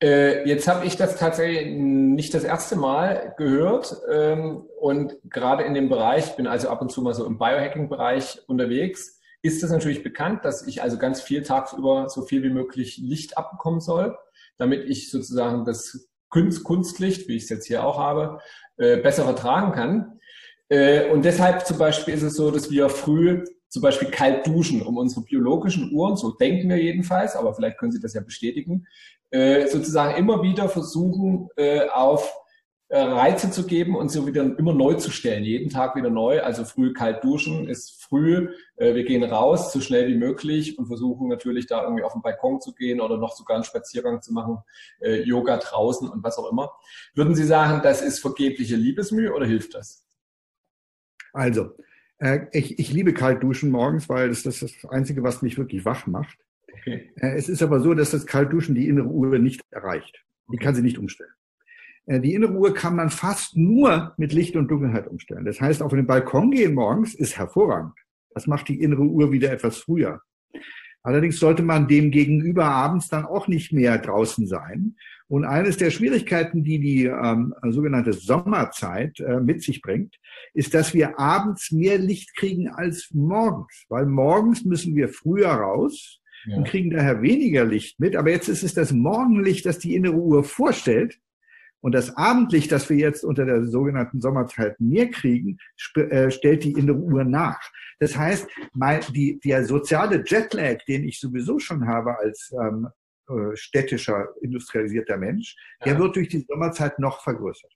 Äh, 0.01 0.49
jetzt 0.49 0.68
habe 0.68 0.87
ich 0.87 0.96
das 0.96 1.16
tatsächlich 1.16 1.75
nicht 1.75 2.33
das 2.33 2.44
erste 2.44 2.77
Mal 2.77 3.35
gehört 3.38 3.96
ähm, 4.12 4.64
und 4.79 5.16
gerade 5.25 5.64
in 5.64 5.75
dem 5.75 5.88
Bereich, 5.88 6.27
ich 6.29 6.37
bin 6.37 6.46
also 6.46 6.68
ab 6.68 6.83
und 6.83 6.92
zu 6.92 7.03
mal 7.03 7.14
so 7.14 7.25
im 7.27 7.38
Biohacking-Bereich 7.38 8.42
unterwegs, 8.46 9.20
ist 9.42 9.64
es 9.64 9.70
natürlich 9.70 10.03
bekannt, 10.03 10.44
dass 10.44 10.66
ich 10.66 10.83
also 10.83 10.99
ganz 10.99 11.22
viel 11.22 11.42
tagsüber 11.42 12.09
so 12.09 12.22
viel 12.22 12.42
wie 12.42 12.51
möglich 12.51 12.99
Licht 12.99 13.38
abbekommen 13.38 13.81
soll 13.81 14.16
damit 14.58 14.88
ich 14.88 15.10
sozusagen 15.10 15.64
das 15.64 16.08
Kunst, 16.28 16.64
Kunstlicht, 16.64 17.28
wie 17.28 17.36
ich 17.36 17.44
es 17.44 17.48
jetzt 17.48 17.66
hier 17.66 17.84
auch 17.84 17.98
habe, 17.98 18.40
äh, 18.76 18.96
besser 18.98 19.24
vertragen 19.24 19.72
kann. 19.72 20.20
Äh, 20.68 21.10
und 21.10 21.24
deshalb 21.24 21.66
zum 21.66 21.78
Beispiel 21.78 22.14
ist 22.14 22.22
es 22.22 22.34
so, 22.34 22.50
dass 22.50 22.70
wir 22.70 22.88
früh 22.88 23.44
zum 23.68 23.82
Beispiel 23.82 24.08
kalt 24.10 24.46
duschen, 24.46 24.82
um 24.82 24.96
unsere 24.96 25.22
biologischen 25.22 25.92
Uhren, 25.92 26.16
so 26.16 26.32
denken 26.32 26.68
wir 26.68 26.82
jedenfalls, 26.82 27.36
aber 27.36 27.54
vielleicht 27.54 27.78
können 27.78 27.92
Sie 27.92 28.00
das 28.00 28.14
ja 28.14 28.20
bestätigen, 28.20 28.86
äh, 29.30 29.66
sozusagen 29.66 30.16
immer 30.16 30.42
wieder 30.42 30.68
versuchen, 30.68 31.48
äh, 31.56 31.88
auf 31.88 32.32
Reize 32.88 33.51
zu 33.51 33.66
geben 33.66 33.96
und 33.96 34.11
sie 34.11 34.25
wieder 34.27 34.42
immer 34.59 34.72
neu 34.72 34.94
zu 34.94 35.11
stellen, 35.11 35.42
jeden 35.42 35.70
Tag 35.70 35.96
wieder 35.96 36.11
neu. 36.11 36.40
Also 36.42 36.64
früh 36.64 36.92
kalt 36.92 37.25
duschen 37.25 37.68
ist 37.68 38.03
früh. 38.03 38.51
Äh, 38.77 38.94
wir 38.94 39.05
gehen 39.05 39.25
raus, 39.25 39.72
so 39.72 39.81
schnell 39.81 40.07
wie 40.09 40.16
möglich 40.16 40.79
und 40.79 40.87
versuchen 40.87 41.29
natürlich 41.29 41.66
da 41.66 41.83
irgendwie 41.83 42.05
auf 42.05 42.12
den 42.12 42.22
Balkon 42.22 42.61
zu 42.61 42.72
gehen 42.75 43.01
oder 43.01 43.18
noch 43.18 43.35
sogar 43.35 43.57
einen 43.57 43.64
Spaziergang 43.64 44.22
zu 44.22 44.33
machen, 44.33 44.59
äh, 45.01 45.22
Yoga 45.22 45.57
draußen 45.57 46.09
und 46.09 46.22
was 46.22 46.38
auch 46.38 46.51
immer. 46.51 46.72
Würden 47.14 47.35
Sie 47.35 47.44
sagen, 47.44 47.81
das 47.83 48.03
ist 48.03 48.20
vergebliche 48.20 48.77
Liebesmühe 48.77 49.35
oder 49.35 49.46
hilft 49.46 49.75
das? 49.75 50.07
Also, 51.33 51.72
ich, 52.53 52.79
ich 52.79 52.92
liebe 52.92 53.12
kalt 53.12 53.42
duschen 53.42 53.70
morgens, 53.70 54.09
weil 54.09 54.31
das, 54.31 54.42
das 54.42 54.62
ist 54.62 54.83
das 54.83 54.90
Einzige, 54.90 55.22
was 55.22 55.42
mich 55.42 55.59
wirklich 55.59 55.85
wach 55.85 56.07
macht. 56.07 56.38
Okay. 56.72 57.12
Es 57.16 57.51
ist 57.51 57.62
aber 57.62 57.81
so, 57.81 57.92
dass 57.92 58.12
das 58.12 58.25
Kaltduschen 58.25 58.75
die 58.75 58.88
innere 58.88 59.09
Uhr 59.09 59.38
nicht 59.38 59.61
erreicht. 59.70 60.25
Die 60.51 60.57
kann 60.57 60.75
sie 60.75 60.83
nicht 60.83 60.99
umstellen. 60.99 61.33
Äh, 62.06 62.20
die 62.20 62.34
innere 62.34 62.52
Uhr 62.52 62.74
kann 62.74 62.96
man 62.96 63.10
fast 63.10 63.56
nur 63.56 64.14
mit 64.16 64.32
Licht 64.32 64.56
und 64.56 64.68
Dunkelheit 64.68 65.06
umstellen. 65.08 65.44
Das 65.44 65.60
heißt, 65.60 65.82
auf 65.82 65.92
den 65.92 66.06
Balkon 66.06 66.50
gehen 66.50 66.74
morgens 66.74 67.14
ist 67.14 67.36
hervorragend. 67.36 67.94
Das 68.30 68.46
macht 68.46 68.68
die 68.68 68.80
innere 68.80 69.02
Uhr 69.02 69.32
wieder 69.32 69.52
etwas 69.52 69.78
früher. 69.78 70.20
Allerdings 71.02 71.38
sollte 71.38 71.62
man 71.62 71.86
dem 71.86 72.10
gegenüber 72.10 72.64
abends 72.64 73.08
dann 73.08 73.24
auch 73.26 73.46
nicht 73.46 73.72
mehr 73.72 73.96
draußen 73.98 74.46
sein. 74.48 74.96
Und 75.28 75.44
eines 75.44 75.76
der 75.76 75.90
Schwierigkeiten, 75.90 76.64
die 76.64 76.80
die 76.80 77.04
ähm, 77.04 77.54
sogenannte 77.70 78.12
Sommerzeit 78.12 79.20
äh, 79.20 79.40
mit 79.40 79.62
sich 79.62 79.82
bringt, 79.82 80.16
ist, 80.52 80.74
dass 80.74 80.94
wir 80.94 81.18
abends 81.18 81.70
mehr 81.70 81.98
Licht 81.98 82.34
kriegen 82.36 82.68
als 82.68 83.10
morgens. 83.12 83.84
Weil 83.88 84.06
morgens 84.06 84.64
müssen 84.64 84.94
wir 84.96 85.08
früher 85.08 85.48
raus 85.48 86.20
ja. 86.44 86.56
und 86.56 86.66
kriegen 86.66 86.90
daher 86.90 87.22
weniger 87.22 87.64
Licht 87.64 87.98
mit. 88.00 88.16
Aber 88.16 88.30
jetzt 88.30 88.48
ist 88.48 88.62
es 88.62 88.74
das 88.74 88.92
Morgenlicht, 88.92 89.64
das 89.64 89.78
die 89.78 89.94
innere 89.94 90.16
Uhr 90.16 90.44
vorstellt. 90.44 91.18
Und 91.80 91.94
das 91.94 92.16
Abendlicht, 92.16 92.72
das 92.72 92.88
wir 92.88 92.96
jetzt 92.96 93.24
unter 93.24 93.44
der 93.44 93.64
sogenannten 93.64 94.20
Sommerzeit 94.20 94.80
mehr 94.80 95.10
kriegen, 95.10 95.58
äh, 95.94 96.30
stellt 96.30 96.64
die 96.64 96.72
innere 96.72 96.96
Uhr 96.96 97.24
nach. 97.24 97.60
Das 98.00 98.16
heißt, 98.16 98.48
mein, 98.72 99.00
die, 99.12 99.38
der 99.40 99.64
soziale 99.64 100.24
Jetlag, 100.26 100.78
den 100.86 101.04
ich 101.04 101.20
sowieso 101.20 101.58
schon 101.58 101.86
habe 101.86 102.18
als 102.18 102.52
ähm, 102.52 102.88
äh, 103.28 103.56
städtischer, 103.56 104.28
industrialisierter 104.40 105.16
Mensch, 105.16 105.56
ja. 105.80 105.92
der 105.92 105.98
wird 105.98 106.16
durch 106.16 106.28
die 106.28 106.44
Sommerzeit 106.48 106.98
noch 106.98 107.22
vergrößert. 107.22 107.72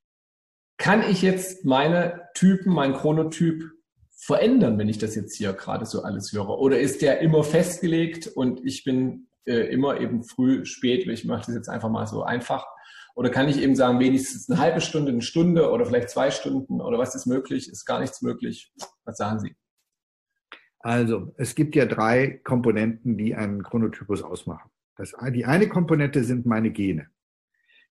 Kann 0.76 1.02
ich 1.02 1.22
jetzt 1.22 1.64
meine 1.64 2.28
Typen, 2.34 2.72
mein 2.72 2.94
Chronotyp 2.94 3.70
verändern, 4.16 4.78
wenn 4.78 4.88
ich 4.88 4.98
das 4.98 5.14
jetzt 5.14 5.36
hier 5.36 5.52
gerade 5.52 5.86
so 5.86 6.02
alles 6.02 6.32
höre? 6.32 6.58
Oder 6.58 6.80
ist 6.80 7.02
der 7.02 7.20
immer 7.20 7.42
festgelegt 7.42 8.26
und 8.28 8.64
ich 8.64 8.84
bin 8.84 9.28
äh, 9.46 9.72
immer 9.72 10.00
eben 10.00 10.22
früh, 10.24 10.64
spät, 10.64 11.06
ich 11.06 11.24
mache 11.24 11.46
das 11.46 11.54
jetzt 11.54 11.68
einfach 11.68 11.90
mal 11.90 12.06
so 12.06 12.22
einfach 12.22 12.66
oder 13.14 13.30
kann 13.30 13.48
ich 13.48 13.60
eben 13.60 13.74
sagen, 13.74 14.00
wenigstens 14.00 14.48
eine 14.48 14.58
halbe 14.58 14.80
Stunde, 14.80 15.12
eine 15.12 15.22
Stunde 15.22 15.70
oder 15.70 15.84
vielleicht 15.84 16.10
zwei 16.10 16.30
Stunden 16.30 16.80
oder 16.80 16.98
was 16.98 17.14
ist 17.14 17.26
möglich? 17.26 17.68
Ist 17.68 17.84
gar 17.84 18.00
nichts 18.00 18.22
möglich? 18.22 18.72
Was 19.04 19.16
sagen 19.16 19.40
Sie? 19.40 19.54
Also, 20.78 21.34
es 21.36 21.54
gibt 21.54 21.76
ja 21.76 21.84
drei 21.84 22.40
Komponenten, 22.42 23.18
die 23.18 23.34
einen 23.34 23.62
Chronotypus 23.62 24.22
ausmachen. 24.22 24.70
Das, 24.96 25.14
die 25.34 25.44
eine 25.44 25.68
Komponente 25.68 26.24
sind 26.24 26.46
meine 26.46 26.70
Gene. 26.70 27.08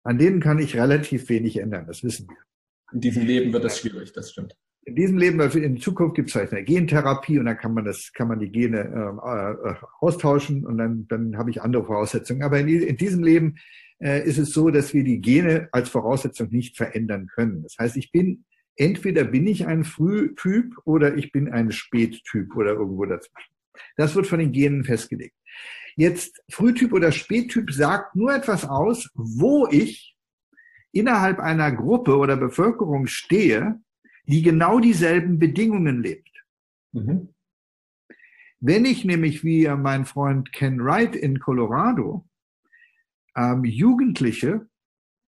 An 0.03 0.19
denen 0.19 0.39
kann 0.39 0.59
ich 0.59 0.75
relativ 0.75 1.29
wenig 1.29 1.57
ändern, 1.57 1.87
das 1.87 2.03
wissen 2.03 2.27
wir. 2.29 2.37
In 2.93 3.01
diesem 3.01 3.25
Leben 3.25 3.51
wird 3.51 3.63
das 3.63 3.79
schwierig, 3.79 4.13
das 4.13 4.31
stimmt. 4.31 4.55
In 4.85 4.95
diesem 4.95 5.17
Leben, 5.17 5.39
in 5.39 5.77
Zukunft 5.77 6.15
gibt 6.15 6.29
es 6.29 6.33
vielleicht 6.33 6.53
eine 6.53 6.63
Gentherapie 6.63 7.39
und 7.39 7.45
dann 7.45 7.57
kann 7.57 7.73
man 7.73 7.85
das, 7.85 8.13
kann 8.13 8.27
man 8.27 8.39
die 8.39 8.51
Gene 8.51 8.79
äh, 8.79 9.69
äh, 9.69 9.75
austauschen 9.99 10.65
und 10.65 10.77
dann, 10.77 11.07
dann 11.07 11.37
habe 11.37 11.49
ich 11.49 11.61
andere 11.61 11.85
Voraussetzungen. 11.85 12.43
Aber 12.43 12.59
in, 12.59 12.67
in 12.67 12.95
diesem 12.95 13.23
Leben 13.23 13.55
äh, 13.99 14.23
ist 14.27 14.37
es 14.37 14.51
so, 14.51 14.69
dass 14.69 14.93
wir 14.93 15.03
die 15.03 15.21
Gene 15.21 15.69
als 15.71 15.89
Voraussetzung 15.89 16.49
nicht 16.51 16.77
verändern 16.77 17.27
können. 17.33 17.63
Das 17.63 17.77
heißt, 17.79 17.97
ich 17.97 18.11
bin, 18.11 18.45
entweder 18.75 19.23
bin 19.23 19.47
ich 19.47 19.65
ein 19.65 19.83
Frühtyp 19.83 20.75
oder 20.85 21.17
ich 21.17 21.31
bin 21.31 21.51
ein 21.51 21.71
Spättyp 21.71 22.55
oder 22.55 22.73
irgendwo 22.73 23.05
dazwischen. 23.05 23.53
Das 23.97 24.15
wird 24.15 24.27
von 24.27 24.39
den 24.39 24.51
Genen 24.51 24.83
festgelegt. 24.83 25.35
Jetzt 25.95 26.43
Frühtyp 26.49 26.93
oder 26.93 27.11
Spättyp 27.11 27.71
sagt 27.71 28.15
nur 28.15 28.35
etwas 28.35 28.65
aus, 28.65 29.09
wo 29.15 29.67
ich 29.71 30.15
innerhalb 30.91 31.39
einer 31.39 31.71
Gruppe 31.71 32.17
oder 32.17 32.37
Bevölkerung 32.37 33.07
stehe, 33.07 33.79
die 34.27 34.41
genau 34.41 34.79
dieselben 34.79 35.39
Bedingungen 35.39 36.01
lebt. 36.01 36.31
Mhm. 36.91 37.33
Wenn 38.59 38.85
ich 38.85 39.05
nämlich 39.05 39.43
wie 39.43 39.67
mein 39.67 40.05
Freund 40.05 40.51
Ken 40.51 40.83
Wright 40.83 41.15
in 41.15 41.39
Colorado 41.39 42.27
ähm, 43.35 43.63
Jugendliche, 43.63 44.67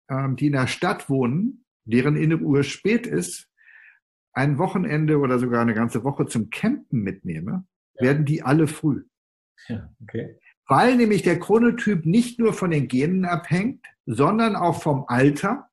ähm, 0.09 0.35
die 0.35 0.47
in 0.47 0.53
der 0.53 0.67
Stadt 0.67 1.09
wohnen, 1.09 1.65
deren 1.85 2.15
innere 2.15 2.43
Uhr 2.43 2.63
spät 2.63 3.07
ist, 3.07 3.49
ein 4.33 4.57
Wochenende 4.57 5.19
oder 5.19 5.39
sogar 5.39 5.61
eine 5.61 5.73
ganze 5.73 6.03
Woche 6.03 6.25
zum 6.25 6.49
Campen 6.49 7.01
mitnehme, 7.01 7.65
ja. 7.95 8.01
werden 8.01 8.25
die 8.25 8.41
alle 8.41 8.67
früh. 8.67 9.03
Ja, 9.67 9.89
okay. 10.01 10.39
Weil 10.67 10.97
nämlich 10.97 11.23
der 11.23 11.39
Chronotyp 11.39 12.05
nicht 12.05 12.39
nur 12.39 12.53
von 12.53 12.71
den 12.71 12.87
Genen 12.87 13.25
abhängt, 13.25 13.85
sondern 14.05 14.55
auch 14.55 14.81
vom 14.81 15.05
Alter 15.07 15.69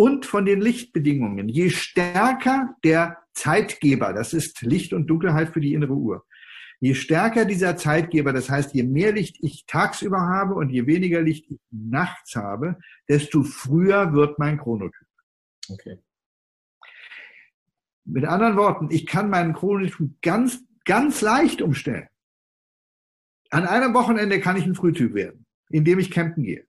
und 0.00 0.24
von 0.24 0.46
den 0.46 0.62
Lichtbedingungen. 0.62 1.50
Je 1.50 1.68
stärker 1.68 2.74
der 2.84 3.18
Zeitgeber, 3.34 4.14
das 4.14 4.32
ist 4.32 4.62
Licht 4.62 4.94
und 4.94 5.08
Dunkelheit 5.08 5.50
für 5.50 5.60
die 5.60 5.74
innere 5.74 5.92
Uhr, 5.92 6.24
Je 6.82 6.94
stärker 6.94 7.44
dieser 7.44 7.76
Zeitgeber, 7.76 8.32
das 8.32 8.48
heißt, 8.48 8.72
je 8.72 8.84
mehr 8.84 9.12
Licht 9.12 9.36
ich 9.40 9.66
tagsüber 9.66 10.20
habe 10.20 10.54
und 10.54 10.70
je 10.70 10.86
weniger 10.86 11.20
Licht 11.20 11.44
ich 11.50 11.60
nachts 11.70 12.36
habe, 12.36 12.78
desto 13.06 13.42
früher 13.42 14.14
wird 14.14 14.38
mein 14.38 14.56
Chronotyp. 14.56 15.06
Okay. 15.68 15.98
Mit 18.06 18.24
anderen 18.24 18.56
Worten, 18.56 18.88
ich 18.90 19.04
kann 19.04 19.28
meinen 19.28 19.52
Chronotyp 19.52 20.22
ganz, 20.22 20.64
ganz 20.86 21.20
leicht 21.20 21.60
umstellen. 21.60 22.08
An 23.50 23.66
einem 23.66 23.92
Wochenende 23.92 24.40
kann 24.40 24.56
ich 24.56 24.64
ein 24.64 24.74
Frühtyp 24.74 25.12
werden, 25.12 25.44
indem 25.68 25.98
ich 25.98 26.10
campen 26.10 26.44
gehe. 26.44 26.66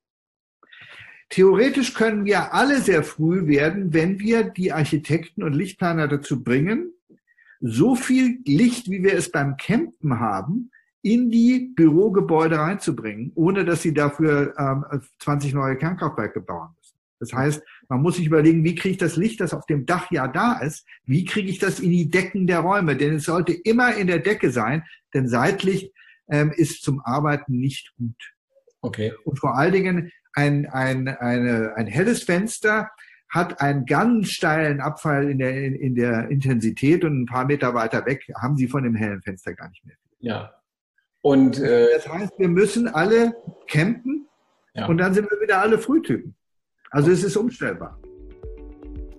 Theoretisch 1.32 1.94
können 1.94 2.26
wir 2.26 2.52
alle 2.52 2.82
sehr 2.82 3.02
früh 3.02 3.46
werden, 3.46 3.94
wenn 3.94 4.20
wir 4.20 4.44
die 4.44 4.70
Architekten 4.70 5.42
und 5.42 5.54
Lichtplaner 5.54 6.06
dazu 6.06 6.44
bringen, 6.44 6.92
so 7.58 7.94
viel 7.94 8.40
Licht, 8.44 8.90
wie 8.90 9.02
wir 9.02 9.14
es 9.14 9.30
beim 9.30 9.56
Campen 9.56 10.20
haben, 10.20 10.70
in 11.00 11.30
die 11.30 11.72
Bürogebäude 11.74 12.58
reinzubringen, 12.58 13.32
ohne 13.34 13.64
dass 13.64 13.80
sie 13.80 13.94
dafür 13.94 14.52
ähm, 14.58 15.00
20 15.20 15.54
neue 15.54 15.76
Kernkraftwerke 15.76 16.42
bauen 16.42 16.68
müssen. 16.76 16.98
Das 17.18 17.32
heißt, 17.32 17.62
man 17.88 18.02
muss 18.02 18.16
sich 18.16 18.26
überlegen, 18.26 18.62
wie 18.62 18.74
kriege 18.74 18.92
ich 18.92 18.98
das 18.98 19.16
Licht, 19.16 19.40
das 19.40 19.54
auf 19.54 19.64
dem 19.64 19.86
Dach 19.86 20.10
ja 20.10 20.28
da 20.28 20.58
ist, 20.58 20.86
wie 21.06 21.24
kriege 21.24 21.48
ich 21.48 21.58
das 21.58 21.80
in 21.80 21.92
die 21.92 22.10
Decken 22.10 22.46
der 22.46 22.58
Räume? 22.58 22.94
Denn 22.94 23.14
es 23.14 23.24
sollte 23.24 23.54
immer 23.54 23.94
in 23.94 24.06
der 24.06 24.18
Decke 24.18 24.50
sein, 24.50 24.84
denn 25.14 25.28
Seitlicht 25.28 25.94
ähm, 26.28 26.52
ist 26.54 26.82
zum 26.82 27.00
Arbeiten 27.00 27.56
nicht 27.58 27.94
gut. 27.96 28.34
Okay. 28.82 29.14
Und 29.24 29.38
vor 29.38 29.56
allen 29.56 29.72
Dingen 29.72 30.12
ein, 30.34 30.66
ein, 30.66 31.08
eine, 31.08 31.74
ein 31.76 31.86
helles 31.86 32.22
Fenster 32.22 32.90
hat 33.28 33.60
einen 33.60 33.86
ganz 33.86 34.28
steilen 34.28 34.80
Abfall 34.80 35.30
in 35.30 35.38
der, 35.38 35.54
in, 35.54 35.74
in 35.74 35.94
der 35.94 36.28
Intensität 36.28 37.04
und 37.04 37.22
ein 37.22 37.26
paar 37.26 37.46
Meter 37.46 37.74
weiter 37.74 38.04
weg 38.04 38.30
haben 38.40 38.56
sie 38.56 38.68
von 38.68 38.82
dem 38.82 38.94
hellen 38.94 39.22
Fenster 39.22 39.54
gar 39.54 39.68
nicht 39.70 39.84
mehr. 39.86 39.96
Ja. 40.18 40.54
Und 41.22 41.58
äh, 41.58 41.88
das 41.94 42.08
heißt, 42.08 42.32
wir 42.38 42.48
müssen 42.48 42.88
alle 42.88 43.34
campen 43.68 44.28
ja. 44.74 44.86
und 44.86 44.98
dann 44.98 45.14
sind 45.14 45.30
wir 45.30 45.40
wieder 45.40 45.60
alle 45.60 45.78
Frühtypen. 45.78 46.34
Also 46.90 47.10
es 47.10 47.24
ist 47.24 47.36
umstellbar. 47.36 47.98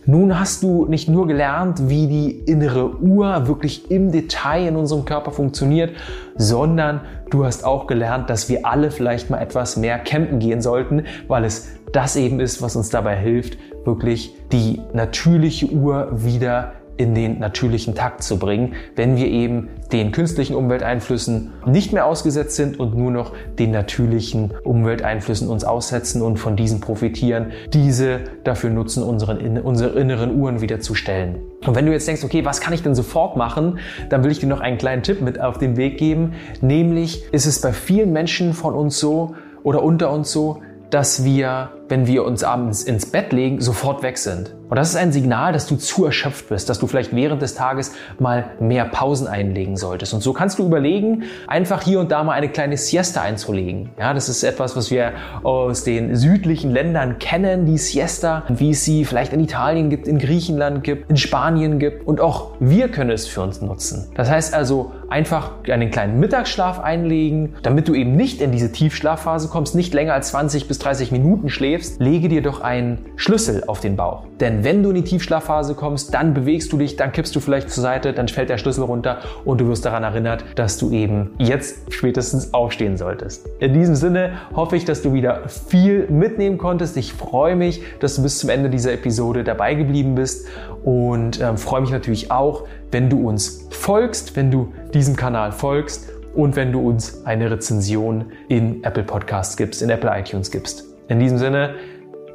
Nun 0.06 0.38
hast 0.38 0.64
du 0.64 0.86
nicht 0.86 1.08
nur 1.08 1.28
gelernt, 1.28 1.90
wie 1.90 2.08
die 2.08 2.32
innere 2.32 3.00
Uhr 3.00 3.48
wirklich 3.48 3.90
im 3.90 4.12
Detail 4.12 4.68
in 4.68 4.76
unserem 4.76 5.06
Körper 5.06 5.32
funktioniert, 5.32 5.96
sondern 6.36 7.02
du 7.30 7.46
hast 7.46 7.64
auch 7.64 7.88
gelernt, 7.88 8.30
dass 8.30 8.50
wir 8.50 8.66
alle 8.66 8.92
vielleicht 8.92 9.30
mal 9.30 9.40
etwas 9.40 9.78
mehr 9.78 10.00
campen 10.00 10.40
gehen 10.40 10.62
sollten, 10.62 11.06
weil 11.28 11.46
es 11.46 11.70
das 11.94 12.16
eben 12.16 12.40
ist, 12.40 12.62
was 12.62 12.76
uns 12.76 12.90
dabei 12.90 13.16
hilft, 13.16 13.58
wirklich 13.86 14.36
die 14.52 14.82
natürliche 14.94 15.68
Uhr 15.68 16.10
wieder 16.12 16.74
in 16.98 17.16
den 17.16 17.40
natürlichen 17.40 17.96
Takt 17.96 18.24
zu 18.24 18.38
bringen, 18.38 18.74
wenn 18.96 19.18
wir 19.18 19.28
eben 19.28 19.70
den 19.92 20.12
künstlichen 20.12 20.56
Umwelteinflüssen 20.56 21.52
nicht 21.66 21.94
mehr 21.94 22.06
ausgesetzt 22.06 22.56
sind 22.56 22.80
und 22.80 22.96
nur 22.96 23.12
noch 23.12 23.34
den 23.60 23.72
natürlichen 23.72 24.52
Umwelteinflüssen 24.64 25.48
uns 25.48 25.64
aussetzen 25.64 26.22
und 26.22 26.38
von 26.38 26.56
diesen 26.56 26.80
profitieren, 26.80 27.52
diese 27.74 28.22
dafür 28.44 28.70
nutzen, 28.70 29.04
unseren, 29.04 29.60
unsere 29.60 30.00
inneren 30.00 30.36
Uhren 30.40 30.62
wieder 30.62 30.80
zu 30.80 30.96
stellen. 30.96 31.40
Und 31.66 31.76
wenn 31.76 31.86
du 31.86 31.92
jetzt 31.92 32.08
denkst, 32.08 32.24
okay, 32.24 32.46
was 32.46 32.62
kann 32.62 32.74
ich 32.74 32.84
denn 32.84 32.96
sofort 32.96 33.38
machen, 33.38 33.80
dann 34.10 34.24
will 34.24 34.32
ich 34.32 34.40
dir 34.40 34.48
noch 34.48 34.60
einen 34.60 34.78
kleinen 34.78 35.04
Tipp 35.04 35.22
mit 35.22 35.40
auf 35.40 35.58
den 35.58 35.78
Weg 35.78 35.98
geben, 35.98 36.34
nämlich 36.62 37.24
ist 37.32 37.46
es 37.46 37.62
bei 37.62 37.74
vielen 37.74 38.12
Menschen 38.12 38.54
von 38.54 38.74
uns 38.74 39.00
so 39.00 39.36
oder 39.64 39.84
unter 39.84 40.12
uns 40.12 40.32
so, 40.32 40.62
dass 40.90 41.24
wir 41.24 41.72
wenn 41.94 42.08
wir 42.08 42.26
uns 42.26 42.44
abends 42.44 42.82
ins 42.82 43.06
Bett 43.06 43.32
legen, 43.34 43.62
sofort 43.62 44.02
weg 44.02 44.18
sind. 44.18 44.56
Und 44.68 44.78
das 44.78 44.90
ist 44.90 44.96
ein 44.96 45.12
Signal, 45.12 45.54
dass 45.54 45.68
du 45.68 45.76
zu 45.76 46.06
erschöpft 46.06 46.50
bist, 46.50 46.68
dass 46.68 46.80
du 46.80 46.88
vielleicht 46.88 47.16
während 47.16 47.44
des 47.44 47.54
Tages 47.54 47.92
mal 48.18 48.46
mehr 48.60 48.86
Pausen 48.86 49.28
einlegen 49.28 49.78
solltest. 49.78 50.16
Und 50.16 50.22
so 50.22 50.34
kannst 50.34 50.58
du 50.58 50.66
überlegen, 50.66 51.26
einfach 51.46 51.84
hier 51.84 52.00
und 52.00 52.12
da 52.12 52.24
mal 52.24 52.34
eine 52.34 52.50
kleine 52.50 52.78
Siesta 52.78 53.22
einzulegen. 53.22 53.92
Ja, 54.00 54.16
das 54.16 54.28
ist 54.28 54.42
etwas, 54.42 54.76
was 54.76 54.90
wir 54.90 55.12
aus 55.44 55.84
den 55.84 56.16
südlichen 56.16 56.72
Ländern 56.72 57.20
kennen, 57.20 57.68
die 57.68 57.78
Siesta, 57.78 58.42
wie 58.50 58.72
es 58.72 58.84
sie 58.84 59.06
vielleicht 59.06 59.32
in 59.32 59.40
Italien 59.40 59.92
gibt, 59.92 60.08
in 60.08 60.18
Griechenland 60.18 60.84
gibt, 60.84 61.12
in 61.12 61.18
Spanien 61.18 61.78
gibt. 61.78 62.08
Und 62.08 62.20
auch 62.20 62.54
wir 62.60 62.88
können 62.88 63.12
es 63.12 63.28
für 63.28 63.42
uns 63.42 63.62
nutzen. 63.62 64.10
Das 64.16 64.32
heißt 64.32 64.56
also, 64.56 64.92
einfach 65.14 65.52
einen 65.70 65.92
kleinen 65.92 66.20
Mittagsschlaf 66.20 66.80
einlegen, 66.80 67.54
damit 67.62 67.88
du 67.88 67.94
eben 67.94 68.16
nicht 68.16 68.42
in 68.42 68.52
diese 68.52 68.72
Tiefschlafphase 68.72 69.48
kommst, 69.48 69.76
nicht 69.76 69.94
länger 69.94 70.16
als 70.16 70.30
20 70.30 70.68
bis 70.68 70.80
30 70.80 71.12
Minuten 71.12 71.50
schläfst, 71.50 72.02
lege 72.02 72.30
dir 72.30 72.42
doch 72.42 72.62
einen 72.62 72.98
Schlüssel 73.16 73.64
auf 73.68 73.80
den 73.80 73.96
Bauch. 73.96 74.24
Denn 74.40 74.64
wenn 74.64 74.82
du 74.82 74.90
in 74.90 74.96
die 74.96 75.04
Tiefschlafphase 75.04 75.76
kommst, 75.76 76.16
dann 76.16 76.34
bewegst 76.34 76.74
du 76.74 76.80
dich, 76.80 76.96
dann 76.96 77.12
kippst 77.12 77.36
du 77.36 77.40
vielleicht 77.42 77.70
zur 77.70 77.84
Seite, 77.84 78.14
dann 78.14 78.28
fällt 78.28 78.50
der 78.50 78.58
Schlüssel 78.58 78.86
runter 78.86 79.20
und 79.46 79.62
du 79.62 79.68
wirst 79.68 79.86
daran 79.86 80.02
erinnert, 80.02 80.46
dass 80.56 80.80
du 80.80 80.90
eben 80.90 81.30
jetzt 81.38 81.94
spätestens 81.94 82.52
aufstehen 82.56 82.98
solltest. 82.98 83.48
In 83.60 83.76
diesem 83.76 83.94
Sinne 83.94 84.32
hoffe 84.56 84.76
ich, 84.78 84.84
dass 84.84 85.04
du 85.04 85.14
wieder 85.14 85.48
viel 85.48 86.08
mitnehmen 86.10 86.58
konntest. 86.58 86.98
Ich 86.98 87.14
freue 87.14 87.56
mich, 87.56 87.84
dass 88.00 88.16
du 88.16 88.24
bis 88.24 88.40
zum 88.40 88.50
Ende 88.50 88.72
dieser 88.72 88.94
Episode 88.94 89.44
dabei 89.44 89.76
geblieben 89.76 90.16
bist 90.16 90.48
und 90.84 91.40
äh, 91.40 91.56
freue 91.56 91.82
mich 91.82 91.92
natürlich 91.92 92.32
auch, 92.32 92.64
wenn 92.94 93.10
du 93.10 93.28
uns 93.28 93.68
folgst, 93.72 94.36
wenn 94.36 94.52
du 94.52 94.72
diesem 94.94 95.16
Kanal 95.16 95.52
folgst 95.52 96.10
und 96.36 96.56
wenn 96.56 96.72
du 96.72 96.88
uns 96.88 97.26
eine 97.26 97.52
Rezension 97.52 98.32
in 98.48 98.84
Apple 98.84 99.04
Podcasts 99.04 99.58
gibst, 99.58 99.82
in 99.82 99.90
Apple 99.90 100.12
iTunes 100.14 100.52
gibst. 100.52 100.86
In 101.08 101.20
diesem 101.20 101.38
Sinne, 101.38 101.76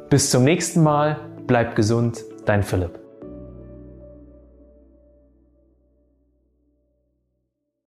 bis 0.09 0.29
zum 0.29 0.43
nächsten 0.43 0.83
Mal, 0.83 1.17
bleib 1.47 1.75
gesund, 1.75 2.23
dein 2.45 2.63
Philipp. 2.63 2.98